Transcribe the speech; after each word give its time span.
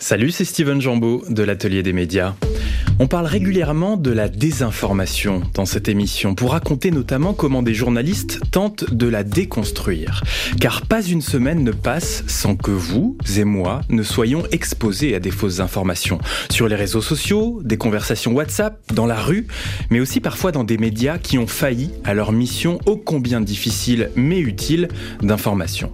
Salut, 0.00 0.32
c'est 0.32 0.44
Steven 0.44 0.80
Jambeau 0.80 1.22
de 1.30 1.44
l'Atelier 1.44 1.84
des 1.84 1.92
médias. 1.92 2.34
On 2.98 3.06
parle 3.06 3.26
régulièrement 3.26 3.96
de 3.96 4.10
la 4.10 4.28
désinformation 4.28 5.42
dans 5.54 5.66
cette 5.66 5.88
émission 5.88 6.34
pour 6.34 6.50
raconter 6.50 6.90
notamment 6.90 7.32
comment 7.32 7.62
des 7.62 7.74
journalistes 7.74 8.40
tentent 8.50 8.92
de 8.92 9.06
la 9.06 9.22
déconstruire. 9.22 10.24
Car 10.60 10.82
pas 10.82 11.00
une 11.00 11.22
semaine 11.22 11.62
ne 11.62 11.70
passe 11.70 12.24
sans 12.26 12.56
que 12.56 12.72
vous 12.72 13.16
et 13.36 13.44
moi 13.44 13.82
ne 13.88 14.02
soyons 14.02 14.42
exposés 14.50 15.14
à 15.14 15.20
des 15.20 15.30
fausses 15.30 15.60
informations. 15.60 16.18
Sur 16.50 16.66
les 16.66 16.76
réseaux 16.76 17.00
sociaux, 17.00 17.62
des 17.64 17.78
conversations 17.78 18.32
WhatsApp, 18.32 18.80
dans 18.92 19.06
la 19.06 19.20
rue, 19.20 19.46
mais 19.90 20.00
aussi 20.00 20.20
parfois 20.20 20.50
dans 20.50 20.64
des 20.64 20.76
médias 20.76 21.18
qui 21.18 21.38
ont 21.38 21.46
failli 21.46 21.90
à 22.04 22.14
leur 22.14 22.32
mission 22.32 22.78
ô 22.86 22.96
combien 22.96 23.40
difficile 23.40 24.10
mais 24.16 24.40
utile 24.40 24.88
d'information. 25.22 25.92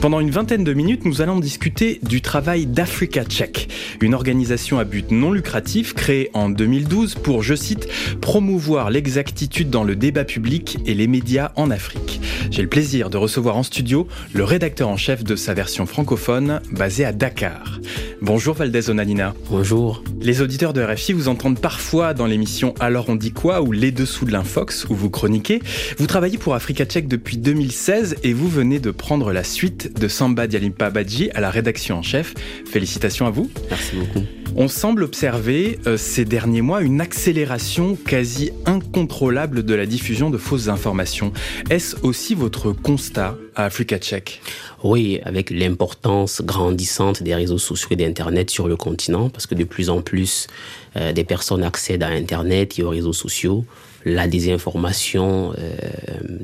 Pendant 0.00 0.20
une 0.20 0.30
vingtaine 0.30 0.64
de 0.64 0.72
minutes, 0.72 1.04
nous 1.04 1.20
allons 1.20 1.40
discuter 1.40 2.00
du 2.02 2.22
travail 2.22 2.64
d'Africa 2.64 3.22
Check, 3.22 3.68
une 4.00 4.14
organisation 4.14 4.78
à 4.78 4.84
but 4.84 5.10
non 5.10 5.30
lucratif 5.30 5.92
créée 5.92 6.30
en 6.32 6.48
2012 6.48 7.16
pour, 7.16 7.42
je 7.42 7.54
cite, 7.54 7.86
promouvoir 8.22 8.88
l'exactitude 8.88 9.68
dans 9.68 9.84
le 9.84 9.96
débat 9.96 10.24
public 10.24 10.78
et 10.86 10.94
les 10.94 11.06
médias 11.06 11.52
en 11.56 11.70
Afrique. 11.70 12.22
J'ai 12.50 12.62
le 12.62 12.68
plaisir 12.68 13.10
de 13.10 13.18
recevoir 13.18 13.58
en 13.58 13.62
studio 13.62 14.08
le 14.32 14.42
rédacteur 14.42 14.88
en 14.88 14.96
chef 14.96 15.22
de 15.22 15.36
sa 15.36 15.52
version 15.52 15.84
francophone 15.84 16.62
basée 16.72 17.04
à 17.04 17.12
Dakar. 17.12 17.78
Bonjour 18.22 18.54
Valdez 18.54 18.90
Onalina. 18.90 19.34
Bonjour. 19.50 20.02
Les 20.20 20.42
auditeurs 20.42 20.74
de 20.74 20.82
RFI 20.82 21.14
vous 21.14 21.28
entendent 21.28 21.58
parfois 21.58 22.12
dans 22.12 22.26
l'émission 22.26 22.74
Alors 22.78 23.08
on 23.08 23.16
dit 23.16 23.32
quoi 23.32 23.62
ou 23.62 23.72
Les 23.72 23.92
Dessous 23.92 24.26
de 24.26 24.32
l'Infox 24.32 24.86
où 24.90 24.94
vous 24.94 25.08
chroniquez. 25.08 25.62
Vous 25.96 26.06
travaillez 26.06 26.36
pour 26.36 26.54
Africa 26.54 26.84
Check 26.84 27.08
depuis 27.08 27.38
2016 27.38 28.16
et 28.22 28.34
vous 28.34 28.48
venez 28.48 28.78
de 28.78 28.90
prendre 28.90 29.32
la 29.32 29.42
suite 29.42 29.89
de 29.98 30.08
Samba 30.08 30.46
Dialimpa 30.46 30.90
Badji 30.90 31.30
à 31.30 31.40
la 31.40 31.50
rédaction 31.50 31.98
en 31.98 32.02
chef. 32.02 32.34
Félicitations 32.66 33.26
à 33.26 33.30
vous. 33.30 33.50
Merci 33.70 33.96
beaucoup. 33.96 34.24
On 34.56 34.66
semble 34.66 35.04
observer 35.04 35.78
euh, 35.86 35.96
ces 35.96 36.24
derniers 36.24 36.60
mois 36.60 36.82
une 36.82 37.00
accélération 37.00 37.96
quasi 37.96 38.50
incontrôlable 38.66 39.62
de 39.64 39.74
la 39.74 39.86
diffusion 39.86 40.28
de 40.28 40.38
fausses 40.38 40.68
informations. 40.68 41.32
Est-ce 41.70 41.96
aussi 42.02 42.34
votre 42.34 42.72
constat 42.72 43.36
à 43.54 43.66
Africa 43.66 43.98
Check? 43.98 44.42
Oui, 44.82 45.20
avec 45.24 45.50
l'importance 45.50 46.42
grandissante 46.42 47.22
des 47.22 47.34
réseaux 47.34 47.58
sociaux 47.58 47.88
et 47.92 47.96
d'Internet 47.96 48.50
sur 48.50 48.66
le 48.66 48.76
continent, 48.76 49.28
parce 49.28 49.46
que 49.46 49.54
de 49.54 49.64
plus 49.64 49.88
en 49.88 50.02
plus 50.02 50.48
euh, 50.96 51.12
des 51.12 51.24
personnes 51.24 51.62
accèdent 51.62 52.02
à 52.02 52.08
Internet 52.08 52.78
et 52.78 52.82
aux 52.82 52.90
réseaux 52.90 53.12
sociaux. 53.12 53.64
La 54.04 54.26
désinformation, 54.26 55.52
euh, 55.58 55.74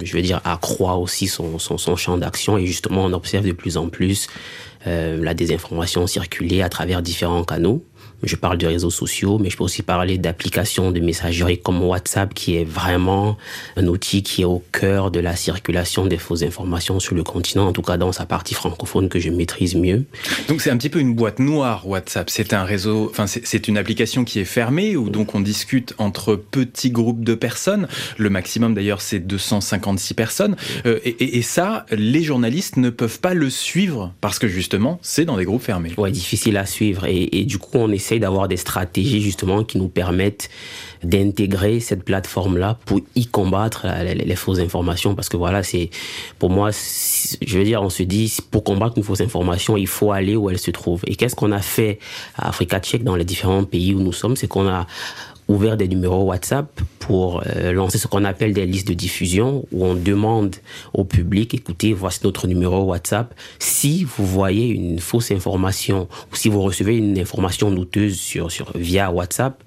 je 0.03 0.13
veux 0.13 0.23
dire, 0.23 0.41
accroît 0.45 0.97
aussi 0.97 1.27
son, 1.27 1.59
son, 1.59 1.97
champ 1.97 2.19
d'action 2.19 2.59
et 2.59 2.67
justement 2.67 3.05
on 3.05 3.13
observe 3.13 3.47
de 3.47 3.53
plus 3.53 3.77
en 3.77 3.89
plus 3.89 4.29
euh, 4.87 5.23
la 5.23 5.35
désinformation 5.35 6.07
circuler 6.07 6.63
à 6.63 6.69
travers 6.69 7.03
différents 7.03 7.45
canaux. 7.45 7.83
Je 8.23 8.37
parle 8.37 8.59
de 8.59 8.67
réseaux 8.67 8.91
sociaux, 8.91 9.39
mais 9.39 9.51
je 9.51 9.57
peux 9.57 9.65
aussi 9.65 9.83
parler 9.83 10.19
d'applications 10.19 10.91
de 10.91 11.01
messagerie 11.01 11.61
comme 11.61 11.83
WhatsApp, 11.83 12.33
qui 12.33 12.57
est 12.57 12.65
vraiment 12.65 13.37
un 13.77 13.87
outil 13.87 14.23
qui 14.23 14.43
est 14.43 14.47
au 14.47 14.63
cœur 14.73 15.11
de 15.11 15.21
la 15.21 15.37
circulation 15.37 16.07
des 16.07 16.17
fausses 16.17 16.43
informations 16.43 16.99
sur 16.99 17.15
le 17.15 17.23
continent, 17.23 17.67
en 17.67 17.73
tout 17.73 17.83
cas 17.83 17.97
dans 17.97 18.13
sa 18.13 18.25
partie 18.25 18.55
francophone 18.55 19.09
que 19.09 19.19
je 19.19 19.31
maîtrise 19.31 19.75
mieux. 19.75 20.05
Donc 20.49 20.63
c'est 20.63 20.71
un 20.71 20.77
petit 20.77 20.89
peu 20.89 20.99
une 20.99 21.15
boîte 21.15 21.39
noire 21.39 21.87
WhatsApp. 21.87 22.31
C'est 22.31 22.53
un 22.53 22.65
réseau, 22.65 23.09
enfin 23.11 23.27
c'est 23.27 23.69
une 23.69 23.77
application 23.79 24.25
qui 24.25 24.39
est 24.39 24.45
fermée 24.45 24.97
où 24.97 25.11
donc 25.11 25.35
on 25.35 25.41
discute 25.41 25.95
entre 25.99 26.37
petits 26.37 26.91
groupes 26.91 27.25
de 27.25 27.35
personnes. 27.35 27.87
Le 28.17 28.31
maximum 28.31 28.75
d'ailleurs 28.75 29.03
c'est 29.03 29.21
256 29.21 30.15
personnes. 30.15 30.57
Euh, 30.87 30.99
et, 31.05 31.11
et, 31.11 31.39
et, 31.39 31.43
ça, 31.43 31.87
les 31.91 32.23
journalistes 32.23 32.77
ne 32.77 32.91
peuvent 32.91 33.21
pas 33.21 33.35
le 33.35 33.51
suivre 33.51 34.13
parce 34.21 34.39
que 34.39 34.49
justement 34.49 34.99
c'est 35.03 35.25
dans 35.25 35.37
des 35.37 35.45
groupes 35.45 35.63
fermés. 35.63 35.93
Ouais, 35.99 36.11
difficile 36.11 36.57
à 36.57 36.67
suivre. 36.67 37.07
Et, 37.07 37.41
et 37.41 37.45
du 37.45 37.59
coup 37.59 37.79
on 37.79 37.91
essaie 37.91 38.06
d'avoir 38.15 38.49
des 38.49 38.57
stratégies 38.57 39.21
justement 39.21 39.65
qui 39.65 39.79
nous 39.79 39.89
permettent 39.89 40.49
d'intégrer 41.03 41.81
cette 41.81 42.05
plateforme-là 42.05 42.79
pour 42.87 43.01
y 43.15 43.27
combattre 43.27 43.87
les, 44.03 44.15
les, 44.15 44.37
fausses 44.37 44.59
informations. 44.59 45.15
Parce 45.15 45.29
que 45.29 45.37
voilà, 45.37 45.63
c'est 45.63 45.91
pour 46.39 46.51
moi, 46.51 46.71
je 46.71 47.59
veux 47.59 47.65
dire, 47.65 47.83
on 47.83 47.91
se 47.91 48.03
dit, 48.03 48.35
pour 48.51 48.65
combattre 48.65 48.97
une 48.97 49.05
fausse 49.05 49.21
information, 49.21 49.77
il 49.77 49.87
faut 49.87 50.13
aller 50.13 50.37
où 50.37 50.49
elle 50.51 50.59
se 50.59 50.71
trouve. 50.71 51.03
Et 51.07 51.17
qu'est-ce 51.17 51.37
qu'on 51.37 51.53
a 51.53 51.61
fait 51.61 51.99
à 52.37 52.49
Africa 52.49 52.81
Check 52.81 53.05
dans 53.05 53.17
les 53.17 53.25
différents 53.25 53.65
pays 53.65 53.95
où 53.95 54.01
nous 54.01 54.13
sommes? 54.13 54.37
C'est 54.37 54.49
qu'on 54.49 54.69
a 54.69 54.87
ouvert 55.49 55.77
des 55.77 55.89
numéros 55.89 56.25
WhatsApp 56.25 56.69
pour 57.07 57.45
euh, 57.47 57.71
lancer 57.71 57.99
ce 57.99 58.09
qu'on 58.09 58.25
appelle 58.25 58.53
des 58.53 58.67
listes 58.67 58.89
de 58.89 58.95
diffusion 58.95 59.65
où 59.71 59.87
on 59.87 59.95
demande 59.95 60.57
au 60.93 61.05
public, 61.05 61.55
écoutez, 61.55 61.93
voici 61.93 62.19
notre 62.25 62.49
numéro 62.49 62.83
WhatsApp. 62.83 63.33
Si 63.61 64.03
vous 64.03 64.27
voyez 64.27 64.67
une 64.67 64.99
fausse 64.99 65.31
information 65.31 66.09
ou 66.33 66.37
si 66.37 66.49
vous 66.49 66.61
recevez 66.63 66.97
une 66.97 67.17
information 67.17 67.71
douteuse 67.71 68.19
sur, 68.19 68.51
sur 68.51 68.73
via 68.75 69.13
WhatsApp, 69.13 69.63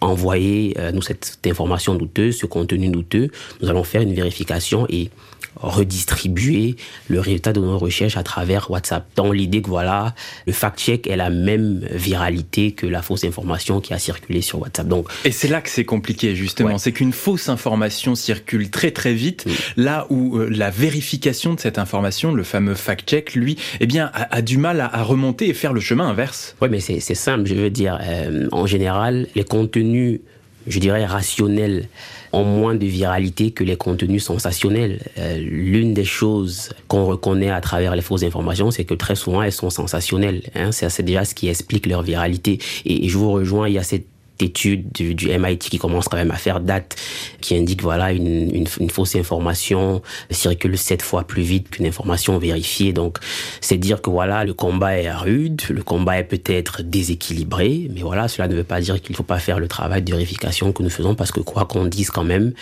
envoyez 0.00 0.76
euh, 0.78 0.92
cette 1.00 1.38
information 1.46 1.96
douteuse, 1.96 2.38
ce 2.38 2.46
contenu 2.46 2.88
douteux. 2.88 3.28
Nous 3.60 3.68
allons 3.68 3.82
faire 3.82 4.02
une 4.02 4.14
vérification 4.14 4.86
et 4.88 5.10
redistribuer 5.56 6.76
le 7.08 7.20
résultat 7.20 7.52
de 7.52 7.60
nos 7.60 7.78
recherches 7.78 8.16
à 8.16 8.22
travers 8.22 8.70
WhatsApp. 8.70 9.06
Dans 9.16 9.32
l'idée 9.32 9.62
que 9.62 9.68
voilà, 9.68 10.14
le 10.46 10.52
fact-check 10.52 11.06
est 11.06 11.16
la 11.16 11.30
même 11.30 11.86
viralité 11.90 12.72
que 12.72 12.86
la 12.86 13.02
fausse 13.02 13.24
information 13.24 13.80
qui 13.80 13.94
a 13.94 13.98
circulé 13.98 14.42
sur 14.42 14.60
WhatsApp. 14.60 14.88
Donc, 14.88 15.08
et 15.24 15.32
c'est 15.32 15.48
là 15.48 15.60
que 15.60 15.70
c'est 15.70 15.84
compliqué 15.84 16.34
justement, 16.34 16.70
ouais. 16.70 16.78
c'est 16.78 16.92
qu'une 16.92 17.12
fausse 17.12 17.48
information 17.48 18.14
circule 18.14 18.70
très 18.70 18.90
très 18.90 19.14
vite, 19.14 19.44
oui. 19.46 19.54
là 19.76 20.06
où 20.10 20.38
euh, 20.38 20.48
la 20.50 20.70
vérification 20.70 21.54
de 21.54 21.60
cette 21.60 21.78
information, 21.78 22.34
le 22.34 22.42
fameux 22.42 22.74
fact-check, 22.74 23.34
lui, 23.34 23.56
eh 23.80 23.86
bien, 23.86 24.10
a, 24.14 24.36
a 24.36 24.42
du 24.42 24.58
mal 24.58 24.80
à, 24.80 24.86
à, 24.86 25.02
remonter 25.02 25.48
et 25.48 25.54
faire 25.54 25.72
le 25.72 25.80
chemin 25.80 26.08
inverse. 26.08 26.56
Oui, 26.60 26.68
mais 26.70 26.80
c'est 26.80 27.00
simple, 27.00 27.46
je 27.46 27.54
veux 27.54 27.70
dire, 27.70 27.98
euh, 28.02 28.48
en 28.52 28.66
général, 28.66 29.26
les 29.34 29.44
contenus, 29.44 30.20
je 30.66 30.78
dirais, 30.78 31.04
rationnels 31.04 31.88
ont 32.32 32.44
moins 32.44 32.74
de 32.74 32.86
viralité 32.86 33.50
que 33.52 33.64
les 33.64 33.76
contenus 33.76 34.24
sensationnels. 34.24 35.00
Euh, 35.18 35.38
L'une 35.38 35.94
des 35.94 36.04
choses 36.04 36.70
qu'on 36.88 37.04
reconnaît 37.06 37.50
à 37.50 37.60
travers 37.60 37.94
les 37.94 38.02
fausses 38.02 38.22
informations, 38.24 38.70
c'est 38.70 38.84
que 38.84 38.94
très 38.94 39.14
souvent 39.14 39.42
elles 39.42 39.52
sont 39.52 39.70
sensationnelles. 39.70 40.42
Hein, 40.54 40.72
c'est 40.72 41.02
déjà 41.02 41.24
ce 41.24 41.34
qui 41.34 41.48
explique 41.48 41.86
leur 41.86 42.02
viralité. 42.02 42.58
Et, 42.84 43.04
et 43.04 43.08
je 43.08 43.18
vous 43.18 43.30
rejoins, 43.30 43.68
il 43.68 43.74
y 43.74 43.78
a 43.78 43.82
cette 43.82 44.06
étude 44.44 44.92
du, 44.92 45.14
MIT 45.14 45.58
qui 45.58 45.78
commence 45.78 46.08
quand 46.08 46.16
même 46.16 46.30
à 46.30 46.36
faire 46.36 46.60
date, 46.60 46.96
qui 47.40 47.56
indique 47.56 47.82
voilà 47.82 48.12
une, 48.12 48.54
une, 48.54 48.66
une 48.80 48.90
fausse 48.90 49.16
information 49.16 50.02
circule 50.30 50.78
sept 50.78 51.02
fois 51.02 51.24
plus 51.24 51.42
vite 51.42 51.70
qu'une 51.70 51.86
information 51.86 52.38
vérifiée. 52.38 52.92
Donc 52.92 53.18
c'est 53.60 53.76
dire 53.76 54.00
que 54.00 54.10
voilà 54.10 54.44
le 54.44 54.54
combat 54.54 54.98
est 54.98 55.12
rude, 55.12 55.62
le 55.70 55.82
combat 55.82 56.18
est 56.18 56.24
peut-être 56.24 56.82
déséquilibré, 56.82 57.88
mais 57.92 58.02
voilà 58.02 58.28
cela 58.28 58.48
ne 58.48 58.54
veut 58.54 58.64
pas 58.64 58.80
dire 58.80 59.00
qu'il 59.00 59.12
ne 59.12 59.16
faut 59.16 59.22
pas 59.22 59.38
faire 59.38 59.58
le 59.58 59.68
travail 59.68 60.02
de 60.02 60.12
vérification 60.12 60.72
que 60.72 60.82
nous 60.82 60.90
faisons 60.90 61.14
parce 61.14 61.32
que 61.32 61.40
quoi 61.40 61.64
qu'on 61.64 61.86
dise 61.86 62.10
quand 62.10 62.24
même, 62.24 62.52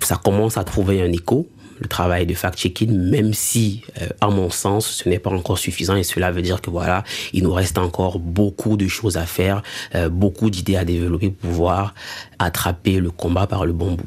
ça 0.00 0.16
commence 0.22 0.56
à 0.56 0.64
trouver 0.64 1.02
un 1.02 1.12
écho 1.12 1.48
le 1.80 1.88
travail 1.88 2.26
de 2.26 2.34
fact-checking, 2.34 2.90
même 2.90 3.32
si, 3.34 3.82
euh, 4.00 4.08
à 4.20 4.28
mon 4.28 4.50
sens, 4.50 4.86
ce 4.86 5.08
n'est 5.08 5.18
pas 5.18 5.30
encore 5.30 5.58
suffisant 5.58 5.96
et 5.96 6.02
cela 6.02 6.30
veut 6.30 6.42
dire 6.42 6.60
que 6.60 6.70
voilà, 6.70 7.04
il 7.32 7.44
nous 7.44 7.52
reste 7.52 7.78
encore 7.78 8.18
beaucoup 8.18 8.76
de 8.76 8.88
choses 8.88 9.16
à 9.16 9.26
faire, 9.26 9.62
euh, 9.94 10.08
beaucoup 10.08 10.50
d'idées 10.50 10.76
à 10.76 10.84
développer 10.84 11.30
pour 11.30 11.50
pouvoir 11.50 11.94
attraper 12.38 13.00
le 13.00 13.10
combat 13.10 13.46
par 13.46 13.66
le 13.66 13.72
bon 13.72 13.92
bout. 13.92 14.06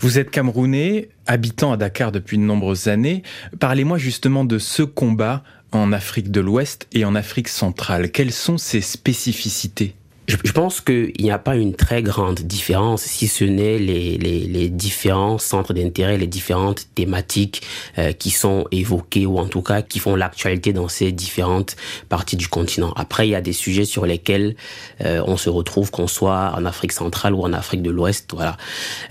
Vous 0.00 0.18
êtes 0.18 0.30
camerounais, 0.30 1.10
habitant 1.26 1.72
à 1.72 1.76
Dakar 1.76 2.10
depuis 2.10 2.36
de 2.36 2.42
nombreuses 2.42 2.88
années. 2.88 3.22
Parlez-moi 3.60 3.98
justement 3.98 4.44
de 4.44 4.58
ce 4.58 4.82
combat 4.82 5.44
en 5.70 5.92
Afrique 5.92 6.30
de 6.30 6.40
l'Ouest 6.40 6.88
et 6.92 7.04
en 7.04 7.14
Afrique 7.14 7.48
centrale. 7.48 8.10
Quelles 8.10 8.32
sont 8.32 8.58
ses 8.58 8.80
spécificités? 8.80 9.94
Je, 10.32 10.38
je 10.44 10.52
pense 10.52 10.80
qu'il 10.80 11.12
n'y 11.20 11.30
a 11.30 11.38
pas 11.38 11.56
une 11.56 11.74
très 11.74 12.02
grande 12.02 12.40
différence, 12.40 13.02
si 13.02 13.28
ce 13.28 13.44
n'est 13.44 13.78
les, 13.78 14.16
les, 14.16 14.40
les, 14.40 14.68
différents 14.70 15.38
centres 15.38 15.74
d'intérêt, 15.74 16.16
les 16.16 16.26
différentes 16.26 16.86
thématiques 16.94 17.62
euh, 17.98 18.12
qui 18.12 18.30
sont 18.30 18.66
évoquées 18.70 19.26
ou 19.26 19.38
en 19.38 19.46
tout 19.46 19.60
cas 19.60 19.82
qui 19.82 19.98
font 19.98 20.16
l'actualité 20.16 20.72
dans 20.72 20.88
ces 20.88 21.12
différentes 21.12 21.76
parties 22.08 22.36
du 22.36 22.48
continent. 22.48 22.92
Après, 22.96 23.28
il 23.28 23.32
y 23.32 23.34
a 23.34 23.42
des 23.42 23.52
sujets 23.52 23.84
sur 23.84 24.06
lesquels 24.06 24.56
euh, 25.04 25.22
on 25.26 25.36
se 25.36 25.50
retrouve, 25.50 25.90
qu'on 25.90 26.08
soit 26.08 26.52
en 26.56 26.64
Afrique 26.64 26.92
centrale 26.92 27.34
ou 27.34 27.42
en 27.42 27.52
Afrique 27.52 27.82
de 27.82 27.90
l'Ouest. 27.90 28.30
Voilà. 28.32 28.56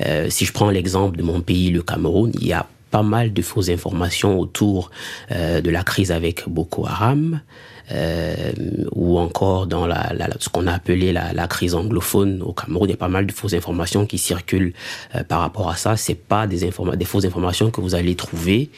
Euh, 0.05 0.27
si 0.29 0.45
je 0.45 0.53
prends 0.53 0.71
l'exemple 0.71 1.17
de 1.17 1.23
mon 1.23 1.41
pays, 1.41 1.69
le 1.69 1.83
Cameroun, 1.83 2.31
il 2.33 2.47
y 2.47 2.53
a 2.53 2.65
pas 2.89 3.03
mal 3.03 3.31
de 3.31 3.41
fausses 3.41 3.69
informations 3.69 4.39
autour 4.39 4.91
euh, 5.31 5.61
de 5.61 5.69
la 5.69 5.83
crise 5.83 6.11
avec 6.11 6.47
Boko 6.47 6.85
Haram. 6.87 7.41
Euh, 7.91 8.51
ou 8.93 9.19
encore 9.19 9.67
dans 9.67 9.85
la, 9.85 10.13
la, 10.13 10.27
ce 10.39 10.49
qu'on 10.49 10.67
a 10.67 10.73
appelé 10.73 11.11
la, 11.11 11.33
la, 11.33 11.47
crise 11.47 11.75
anglophone 11.75 12.41
au 12.41 12.53
Cameroun, 12.53 12.87
il 12.87 12.91
y 12.91 12.93
a 12.93 12.97
pas 12.97 13.07
mal 13.07 13.25
de 13.25 13.31
fausses 13.31 13.53
informations 13.53 14.05
qui 14.05 14.17
circulent 14.17 14.73
euh, 15.15 15.23
par 15.23 15.39
rapport 15.39 15.69
à 15.69 15.75
ça. 15.75 15.97
C'est 15.97 16.15
pas 16.15 16.47
des, 16.47 16.65
informa 16.65 16.95
des 16.95 17.05
fausses 17.05 17.25
informations 17.25 17.71
que 17.71 17.81
vous 17.81 17.95
allez 17.95 18.15
trouver 18.15 18.69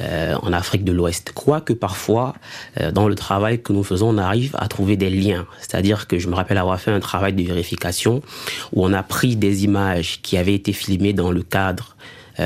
euh, 0.00 0.34
en 0.42 0.52
Afrique 0.52 0.84
de 0.84 0.92
l'Ouest. 0.92 1.32
Quoique 1.34 1.74
parfois, 1.74 2.34
euh, 2.80 2.90
dans 2.90 3.08
le 3.08 3.14
travail 3.14 3.62
que 3.62 3.72
nous 3.72 3.84
faisons, 3.84 4.08
on 4.08 4.18
arrive 4.18 4.56
à 4.58 4.66
trouver 4.66 4.96
des 4.96 5.10
liens. 5.10 5.46
C'est-à-dire 5.60 6.08
que 6.08 6.18
je 6.18 6.28
me 6.28 6.34
rappelle 6.34 6.58
avoir 6.58 6.80
fait 6.80 6.90
un 6.90 7.00
travail 7.00 7.34
de 7.34 7.42
vérification 7.42 8.22
où 8.72 8.84
on 8.84 8.92
a 8.94 9.02
pris 9.02 9.36
des 9.36 9.64
images 9.64 10.20
qui 10.22 10.38
avaient 10.38 10.54
été 10.54 10.72
filmées 10.72 11.12
dans 11.12 11.30
le 11.30 11.42
cadre 11.42 11.94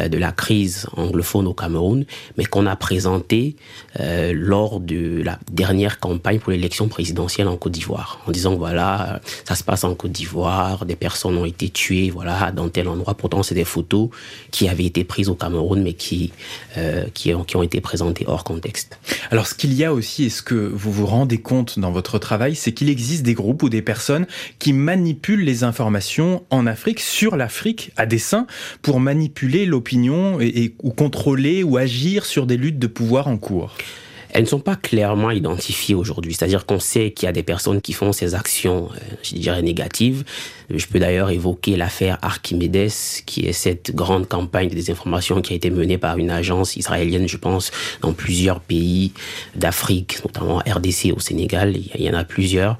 de 0.08 0.18
la 0.18 0.32
crise 0.32 0.86
anglophone 0.96 1.46
au 1.46 1.54
Cameroun, 1.54 2.04
mais 2.36 2.44
qu'on 2.44 2.66
a 2.66 2.76
présenté 2.76 3.56
euh, 4.00 4.32
lors 4.34 4.80
de 4.80 5.22
la 5.22 5.38
dernière 5.50 5.98
campagne 5.98 6.38
pour 6.38 6.52
l'élection 6.52 6.88
présidentielle 6.88 7.48
en 7.48 7.56
Côte 7.56 7.72
d'Ivoire, 7.72 8.20
en 8.26 8.30
disant 8.30 8.54
voilà, 8.56 9.20
ça 9.46 9.54
se 9.54 9.64
passe 9.64 9.84
en 9.84 9.94
Côte 9.94 10.12
d'Ivoire, 10.12 10.86
des 10.86 10.96
personnes 10.96 11.36
ont 11.36 11.44
été 11.44 11.68
tuées, 11.68 12.10
voilà, 12.10 12.52
dans 12.52 12.68
tel 12.68 12.88
endroit. 12.88 13.14
Pourtant, 13.14 13.42
c'est 13.42 13.54
des 13.54 13.64
photos 13.64 14.10
qui 14.50 14.68
avaient 14.68 14.84
été 14.84 15.04
prises 15.04 15.28
au 15.28 15.34
Cameroun, 15.34 15.82
mais 15.82 15.94
qui 15.94 16.32
qui 17.14 17.32
ont, 17.34 17.44
qui 17.44 17.56
ont 17.56 17.62
été 17.62 17.80
présentées 17.80 18.24
hors 18.26 18.44
contexte. 18.44 18.98
Alors, 19.30 19.46
ce 19.46 19.54
qu'il 19.54 19.72
y 19.72 19.84
a 19.84 19.92
aussi, 19.92 20.24
et 20.24 20.30
ce 20.30 20.42
que 20.42 20.54
vous 20.54 20.92
vous 20.92 21.06
rendez 21.06 21.38
compte 21.38 21.78
dans 21.78 21.90
votre 21.90 22.18
travail, 22.18 22.54
c'est 22.54 22.72
qu'il 22.72 22.88
existe 22.88 23.22
des 23.22 23.34
groupes 23.34 23.62
ou 23.62 23.68
des 23.68 23.82
personnes 23.82 24.26
qui 24.58 24.72
manipulent 24.72 25.44
les 25.44 25.64
informations 25.64 26.44
en 26.50 26.66
Afrique, 26.66 27.00
sur 27.00 27.36
l'Afrique, 27.36 27.92
à 27.96 28.06
dessein, 28.06 28.46
pour 28.82 29.00
manipuler 29.00 29.66
l'opinion 29.66 29.85
et, 30.40 30.74
ou 30.82 30.90
contrôler 30.90 31.62
ou 31.62 31.76
agir 31.76 32.24
sur 32.24 32.46
des 32.46 32.56
luttes 32.56 32.78
de 32.78 32.86
pouvoir 32.86 33.28
en 33.28 33.36
cours 33.36 33.74
elles 34.30 34.42
ne 34.42 34.48
sont 34.48 34.60
pas 34.60 34.76
clairement 34.76 35.30
identifiées 35.30 35.94
aujourd'hui. 35.94 36.34
C'est-à-dire 36.34 36.66
qu'on 36.66 36.78
sait 36.78 37.10
qu'il 37.10 37.24
y 37.24 37.28
a 37.28 37.32
des 37.32 37.42
personnes 37.42 37.80
qui 37.80 37.94
font 37.94 38.12
ces 38.12 38.34
actions, 38.34 38.90
euh, 38.92 39.14
je 39.22 39.34
dirais, 39.34 39.62
négatives. 39.62 40.24
Je 40.70 40.86
peux 40.86 40.98
d'ailleurs 40.98 41.30
évoquer 41.30 41.76
l'affaire 41.76 42.18
Archimedes, 42.22 42.90
qui 43.24 43.46
est 43.46 43.52
cette 43.52 43.94
grande 43.94 44.28
campagne 44.28 44.68
de 44.68 44.74
désinformation 44.74 45.40
qui 45.40 45.52
a 45.52 45.56
été 45.56 45.70
menée 45.70 45.98
par 45.98 46.18
une 46.18 46.30
agence 46.30 46.76
israélienne, 46.76 47.28
je 47.28 47.36
pense, 47.36 47.70
dans 48.02 48.12
plusieurs 48.12 48.60
pays 48.60 49.12
d'Afrique, 49.54 50.18
notamment 50.24 50.58
RDC 50.58 51.12
au 51.14 51.20
Sénégal. 51.20 51.76
Il 51.94 52.02
y 52.02 52.10
en 52.10 52.14
a 52.14 52.24
plusieurs. 52.24 52.78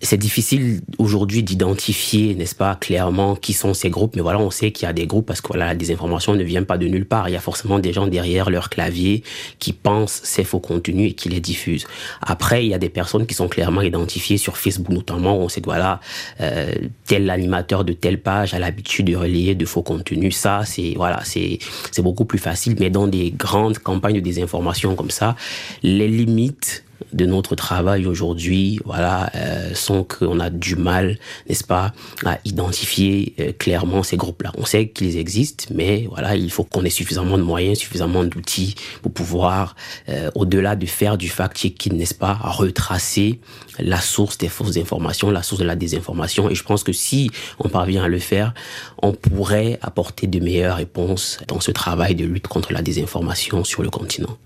C'est 0.00 0.16
difficile 0.16 0.80
aujourd'hui 0.98 1.42
d'identifier, 1.42 2.34
n'est-ce 2.34 2.54
pas, 2.54 2.76
clairement 2.76 3.34
qui 3.34 3.52
sont 3.52 3.74
ces 3.74 3.90
groupes, 3.90 4.14
mais 4.14 4.22
voilà, 4.22 4.38
on 4.38 4.50
sait 4.50 4.70
qu'il 4.70 4.86
y 4.86 4.88
a 4.88 4.92
des 4.92 5.06
groupes 5.06 5.26
parce 5.26 5.40
que 5.40 5.48
voilà, 5.48 5.66
la 5.66 5.74
désinformation 5.74 6.34
ne 6.34 6.44
vient 6.44 6.62
pas 6.62 6.78
de 6.78 6.86
nulle 6.86 7.04
part. 7.06 7.28
Il 7.28 7.32
y 7.32 7.36
a 7.36 7.40
forcément 7.40 7.80
des 7.80 7.92
gens 7.92 8.06
derrière 8.06 8.48
leur 8.48 8.70
clavier 8.70 9.24
qui 9.58 9.72
pensent 9.72 10.20
ces 10.22 10.44
faux 10.44 10.60
contenus 10.60 11.10
et 11.10 11.14
qui 11.14 11.28
les 11.28 11.40
diffusent. 11.40 11.86
Après, 12.20 12.64
il 12.64 12.68
y 12.68 12.74
a 12.74 12.78
des 12.78 12.90
personnes 12.90 13.26
qui 13.26 13.34
sont 13.34 13.48
clairement 13.48 13.82
identifiées 13.82 14.36
sur 14.38 14.56
Facebook, 14.56 14.90
notamment, 14.90 15.38
on 15.38 15.48
sait, 15.48 15.62
voilà, 15.64 16.00
euh, 16.40 16.72
tel 17.12 17.28
animateur 17.28 17.84
de 17.84 17.92
telle 17.92 18.22
page 18.22 18.54
a 18.54 18.58
l'habitude 18.58 19.04
de 19.04 19.16
relayer 19.16 19.54
de 19.54 19.66
faux 19.66 19.82
contenus. 19.82 20.34
Ça, 20.34 20.62
c'est 20.64 20.94
voilà, 20.96 21.20
c'est 21.24 21.58
beaucoup 21.98 22.24
plus 22.24 22.38
facile. 22.38 22.74
Mais 22.80 22.88
dans 22.88 23.06
des 23.06 23.30
grandes 23.30 23.78
campagnes 23.78 24.14
de 24.14 24.20
désinformation 24.20 24.94
comme 24.94 25.10
ça, 25.10 25.36
les 25.82 26.08
limites 26.08 26.84
de 27.12 27.26
notre 27.26 27.54
travail 27.54 28.06
aujourd'hui, 28.06 28.80
voilà, 28.84 29.30
euh, 29.34 29.74
sont 29.74 30.04
qu'on 30.04 30.40
a 30.40 30.50
du 30.50 30.76
mal, 30.76 31.18
n'est-ce 31.48 31.64
pas, 31.64 31.92
à 32.24 32.38
identifier 32.44 33.34
euh, 33.40 33.52
clairement 33.52 34.02
ces 34.02 34.16
groupes-là. 34.16 34.52
On 34.56 34.64
sait 34.64 34.88
qu'ils 34.88 35.16
existent, 35.16 35.66
mais 35.74 36.06
voilà, 36.10 36.36
il 36.36 36.50
faut 36.50 36.64
qu'on 36.64 36.84
ait 36.84 36.90
suffisamment 36.90 37.38
de 37.38 37.42
moyens, 37.42 37.78
suffisamment 37.78 38.24
d'outils 38.24 38.74
pour 39.02 39.12
pouvoir, 39.12 39.76
euh, 40.08 40.30
au-delà 40.34 40.76
de 40.76 40.86
faire 40.86 41.18
du 41.18 41.28
fact-checking, 41.28 41.94
n'est-ce 41.94 42.14
pas, 42.14 42.34
retracer 42.34 43.40
la 43.78 44.00
source 44.00 44.38
des 44.38 44.48
fausses 44.48 44.76
informations, 44.76 45.30
la 45.30 45.42
source 45.42 45.60
de 45.60 45.66
la 45.66 45.76
désinformation. 45.76 46.50
Et 46.50 46.54
je 46.54 46.62
pense 46.62 46.84
que 46.84 46.92
si 46.92 47.30
on 47.58 47.68
parvient 47.68 48.04
à 48.04 48.08
le 48.08 48.18
faire, 48.18 48.54
on 49.02 49.12
pourrait 49.12 49.78
apporter 49.82 50.26
de 50.26 50.40
meilleures 50.40 50.76
réponses 50.76 51.38
dans 51.48 51.60
ce 51.60 51.70
travail 51.70 52.14
de 52.14 52.24
lutte 52.24 52.48
contre 52.48 52.72
la 52.72 52.82
désinformation 52.82 53.64
sur 53.64 53.82
le 53.82 53.90
continent. 53.90 54.38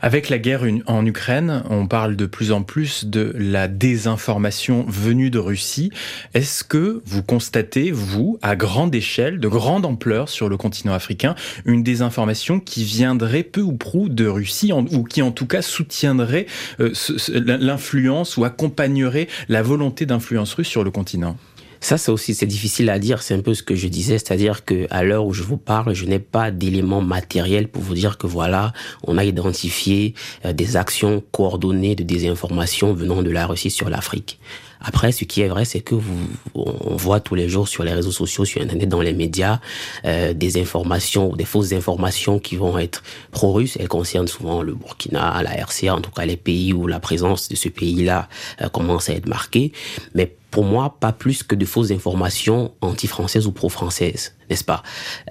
Avec 0.00 0.28
la 0.28 0.38
guerre 0.38 0.64
en 0.86 1.06
Ukraine, 1.06 1.62
on 1.70 1.86
parle 1.86 2.16
de 2.16 2.26
plus 2.26 2.52
en 2.52 2.62
plus 2.62 3.04
de 3.04 3.34
la 3.38 3.68
désinformation 3.68 4.84
venue 4.88 5.30
de 5.30 5.38
Russie. 5.38 5.90
Est-ce 6.34 6.64
que 6.64 7.02
vous 7.04 7.22
constatez, 7.22 7.90
vous, 7.90 8.38
à 8.42 8.56
grande 8.56 8.94
échelle, 8.94 9.38
de 9.40 9.48
grande 9.48 9.84
ampleur 9.84 10.28
sur 10.28 10.48
le 10.48 10.56
continent 10.56 10.94
africain, 10.94 11.34
une 11.64 11.82
désinformation 11.82 12.60
qui 12.60 12.84
viendrait 12.84 13.42
peu 13.42 13.60
ou 13.60 13.72
prou 13.72 14.08
de 14.08 14.26
Russie, 14.26 14.72
ou 14.72 15.04
qui 15.04 15.22
en 15.22 15.30
tout 15.30 15.46
cas 15.46 15.62
soutiendrait 15.62 16.46
euh, 16.80 16.92
l'influence 17.34 18.36
ou 18.36 18.44
accompagnerait 18.44 19.28
la 19.48 19.62
volonté 19.62 20.06
d'influence 20.06 20.54
russe 20.54 20.68
sur 20.68 20.84
le 20.84 20.90
continent? 20.90 21.36
Ça, 21.82 21.98
c'est 21.98 22.12
aussi, 22.12 22.34
c'est 22.34 22.46
difficile 22.46 22.88
à 22.90 22.98
dire. 23.00 23.22
C'est 23.22 23.34
un 23.34 23.40
peu 23.40 23.54
ce 23.54 23.62
que 23.62 23.74
je 23.74 23.88
disais, 23.88 24.18
c'est-à-dire 24.18 24.64
que 24.64 24.86
à 24.90 25.02
l'heure 25.02 25.26
où 25.26 25.32
je 25.32 25.42
vous 25.42 25.56
parle, 25.56 25.94
je 25.94 26.06
n'ai 26.06 26.20
pas 26.20 26.52
d'éléments 26.52 27.02
matériels 27.02 27.66
pour 27.66 27.82
vous 27.82 27.94
dire 27.94 28.18
que 28.18 28.28
voilà, 28.28 28.72
on 29.04 29.18
a 29.18 29.24
identifié 29.24 30.14
euh, 30.44 30.52
des 30.52 30.76
actions 30.76 31.22
coordonnées 31.32 31.96
de 31.96 32.04
désinformation 32.04 32.94
venant 32.94 33.22
de 33.22 33.30
la 33.30 33.46
Russie 33.46 33.70
sur 33.70 33.90
l'Afrique. 33.90 34.38
Après, 34.80 35.12
ce 35.12 35.24
qui 35.24 35.40
est 35.42 35.48
vrai, 35.48 35.64
c'est 35.64 35.80
que 35.80 35.94
vous, 35.94 36.28
on 36.54 36.96
voit 36.96 37.20
tous 37.20 37.34
les 37.34 37.48
jours 37.48 37.68
sur 37.68 37.84
les 37.84 37.92
réseaux 37.92 38.12
sociaux, 38.12 38.44
sur 38.44 38.60
Internet, 38.62 38.88
dans 38.88 39.00
les 39.00 39.12
médias, 39.12 39.60
euh, 40.04 40.34
des 40.34 40.60
informations 40.60 41.30
ou 41.32 41.36
des 41.36 41.44
fausses 41.44 41.72
informations 41.72 42.38
qui 42.38 42.56
vont 42.56 42.78
être 42.78 43.02
pro-russes. 43.30 43.76
Elles 43.80 43.88
concernent 43.88 44.28
souvent 44.28 44.62
le 44.62 44.74
Burkina, 44.74 45.42
la 45.42 45.50
RCA, 45.50 45.94
en 45.94 46.00
tout 46.00 46.10
cas 46.10 46.26
les 46.26 46.36
pays 46.36 46.72
où 46.72 46.86
la 46.86 47.00
présence 47.00 47.48
de 47.48 47.56
ce 47.56 47.68
pays-là 47.68 48.28
euh, 48.60 48.68
commence 48.68 49.08
à 49.08 49.14
être 49.14 49.26
marquée. 49.26 49.72
Mais 50.14 50.34
pour 50.52 50.64
moi, 50.64 50.96
pas 51.00 51.12
plus 51.12 51.42
que 51.42 51.56
de 51.56 51.64
fausses 51.64 51.90
informations 51.90 52.72
anti-françaises 52.82 53.46
ou 53.46 53.52
pro-françaises, 53.52 54.36
n'est-ce 54.52 54.64
pas? 54.64 54.82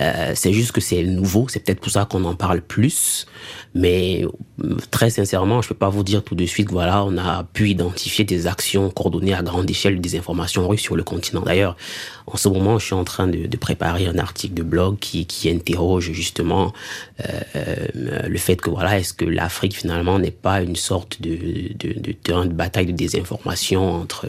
Euh, 0.02 0.32
C'est 0.36 0.52
juste 0.52 0.72
que 0.72 0.82
c'est 0.82 1.04
nouveau, 1.04 1.48
c'est 1.48 1.60
peut-être 1.60 1.80
pour 1.80 1.92
ça 1.92 2.06
qu'on 2.06 2.24
en 2.26 2.34
parle 2.36 2.62
plus, 2.62 3.28
mais 3.76 4.26
euh, 4.64 4.78
très 4.90 5.12
sincèrement, 5.12 5.62
je 5.62 5.70
peux 5.70 5.76
pas 5.76 5.90
vous 5.90 6.04
dire 6.04 6.24
tout 6.24 6.36
de 6.36 6.46
suite 6.46 6.72
voilà, 6.72 7.06
on 7.06 7.18
a 7.18 7.44
pu 7.44 7.70
identifier 7.70 8.26
des 8.26 8.48
actions 8.48 8.90
coordonnées 8.90 9.36
à 9.36 9.44
grande 9.44 9.70
échelle 9.70 10.02
des 10.02 10.18
informations 10.18 10.68
russes 10.68 10.82
sur 10.82 10.96
le 10.96 11.04
continent. 11.04 11.42
D'ailleurs, 11.42 11.78
en 12.26 12.38
ce 12.38 12.50
moment, 12.50 12.80
je 12.80 12.86
suis 12.86 12.96
en 12.96 13.04
train 13.04 13.28
de, 13.28 13.58
préparer 13.58 14.08
un 14.08 14.18
article 14.18 14.56
de 14.56 14.64
blog 14.64 14.98
qui, 15.00 15.28
qui 15.28 15.48
interroge 15.48 16.12
justement 16.14 16.74
euh, 17.20 17.86
le 18.28 18.38
fait 18.40 18.56
que 18.56 18.72
voilà, 18.72 18.98
est-ce 18.98 19.14
que 19.14 19.26
l'Afrique 19.26 19.76
finalement 19.76 20.18
n'est 20.18 20.32
pas 20.32 20.64
une 20.64 20.76
sorte 20.76 21.22
de, 21.22 21.38
de, 21.78 22.12
terrain 22.12 22.48
de 22.48 22.54
bataille 22.54 22.88
de 22.88 22.92
désinformation 22.92 23.84
entre 23.94 24.26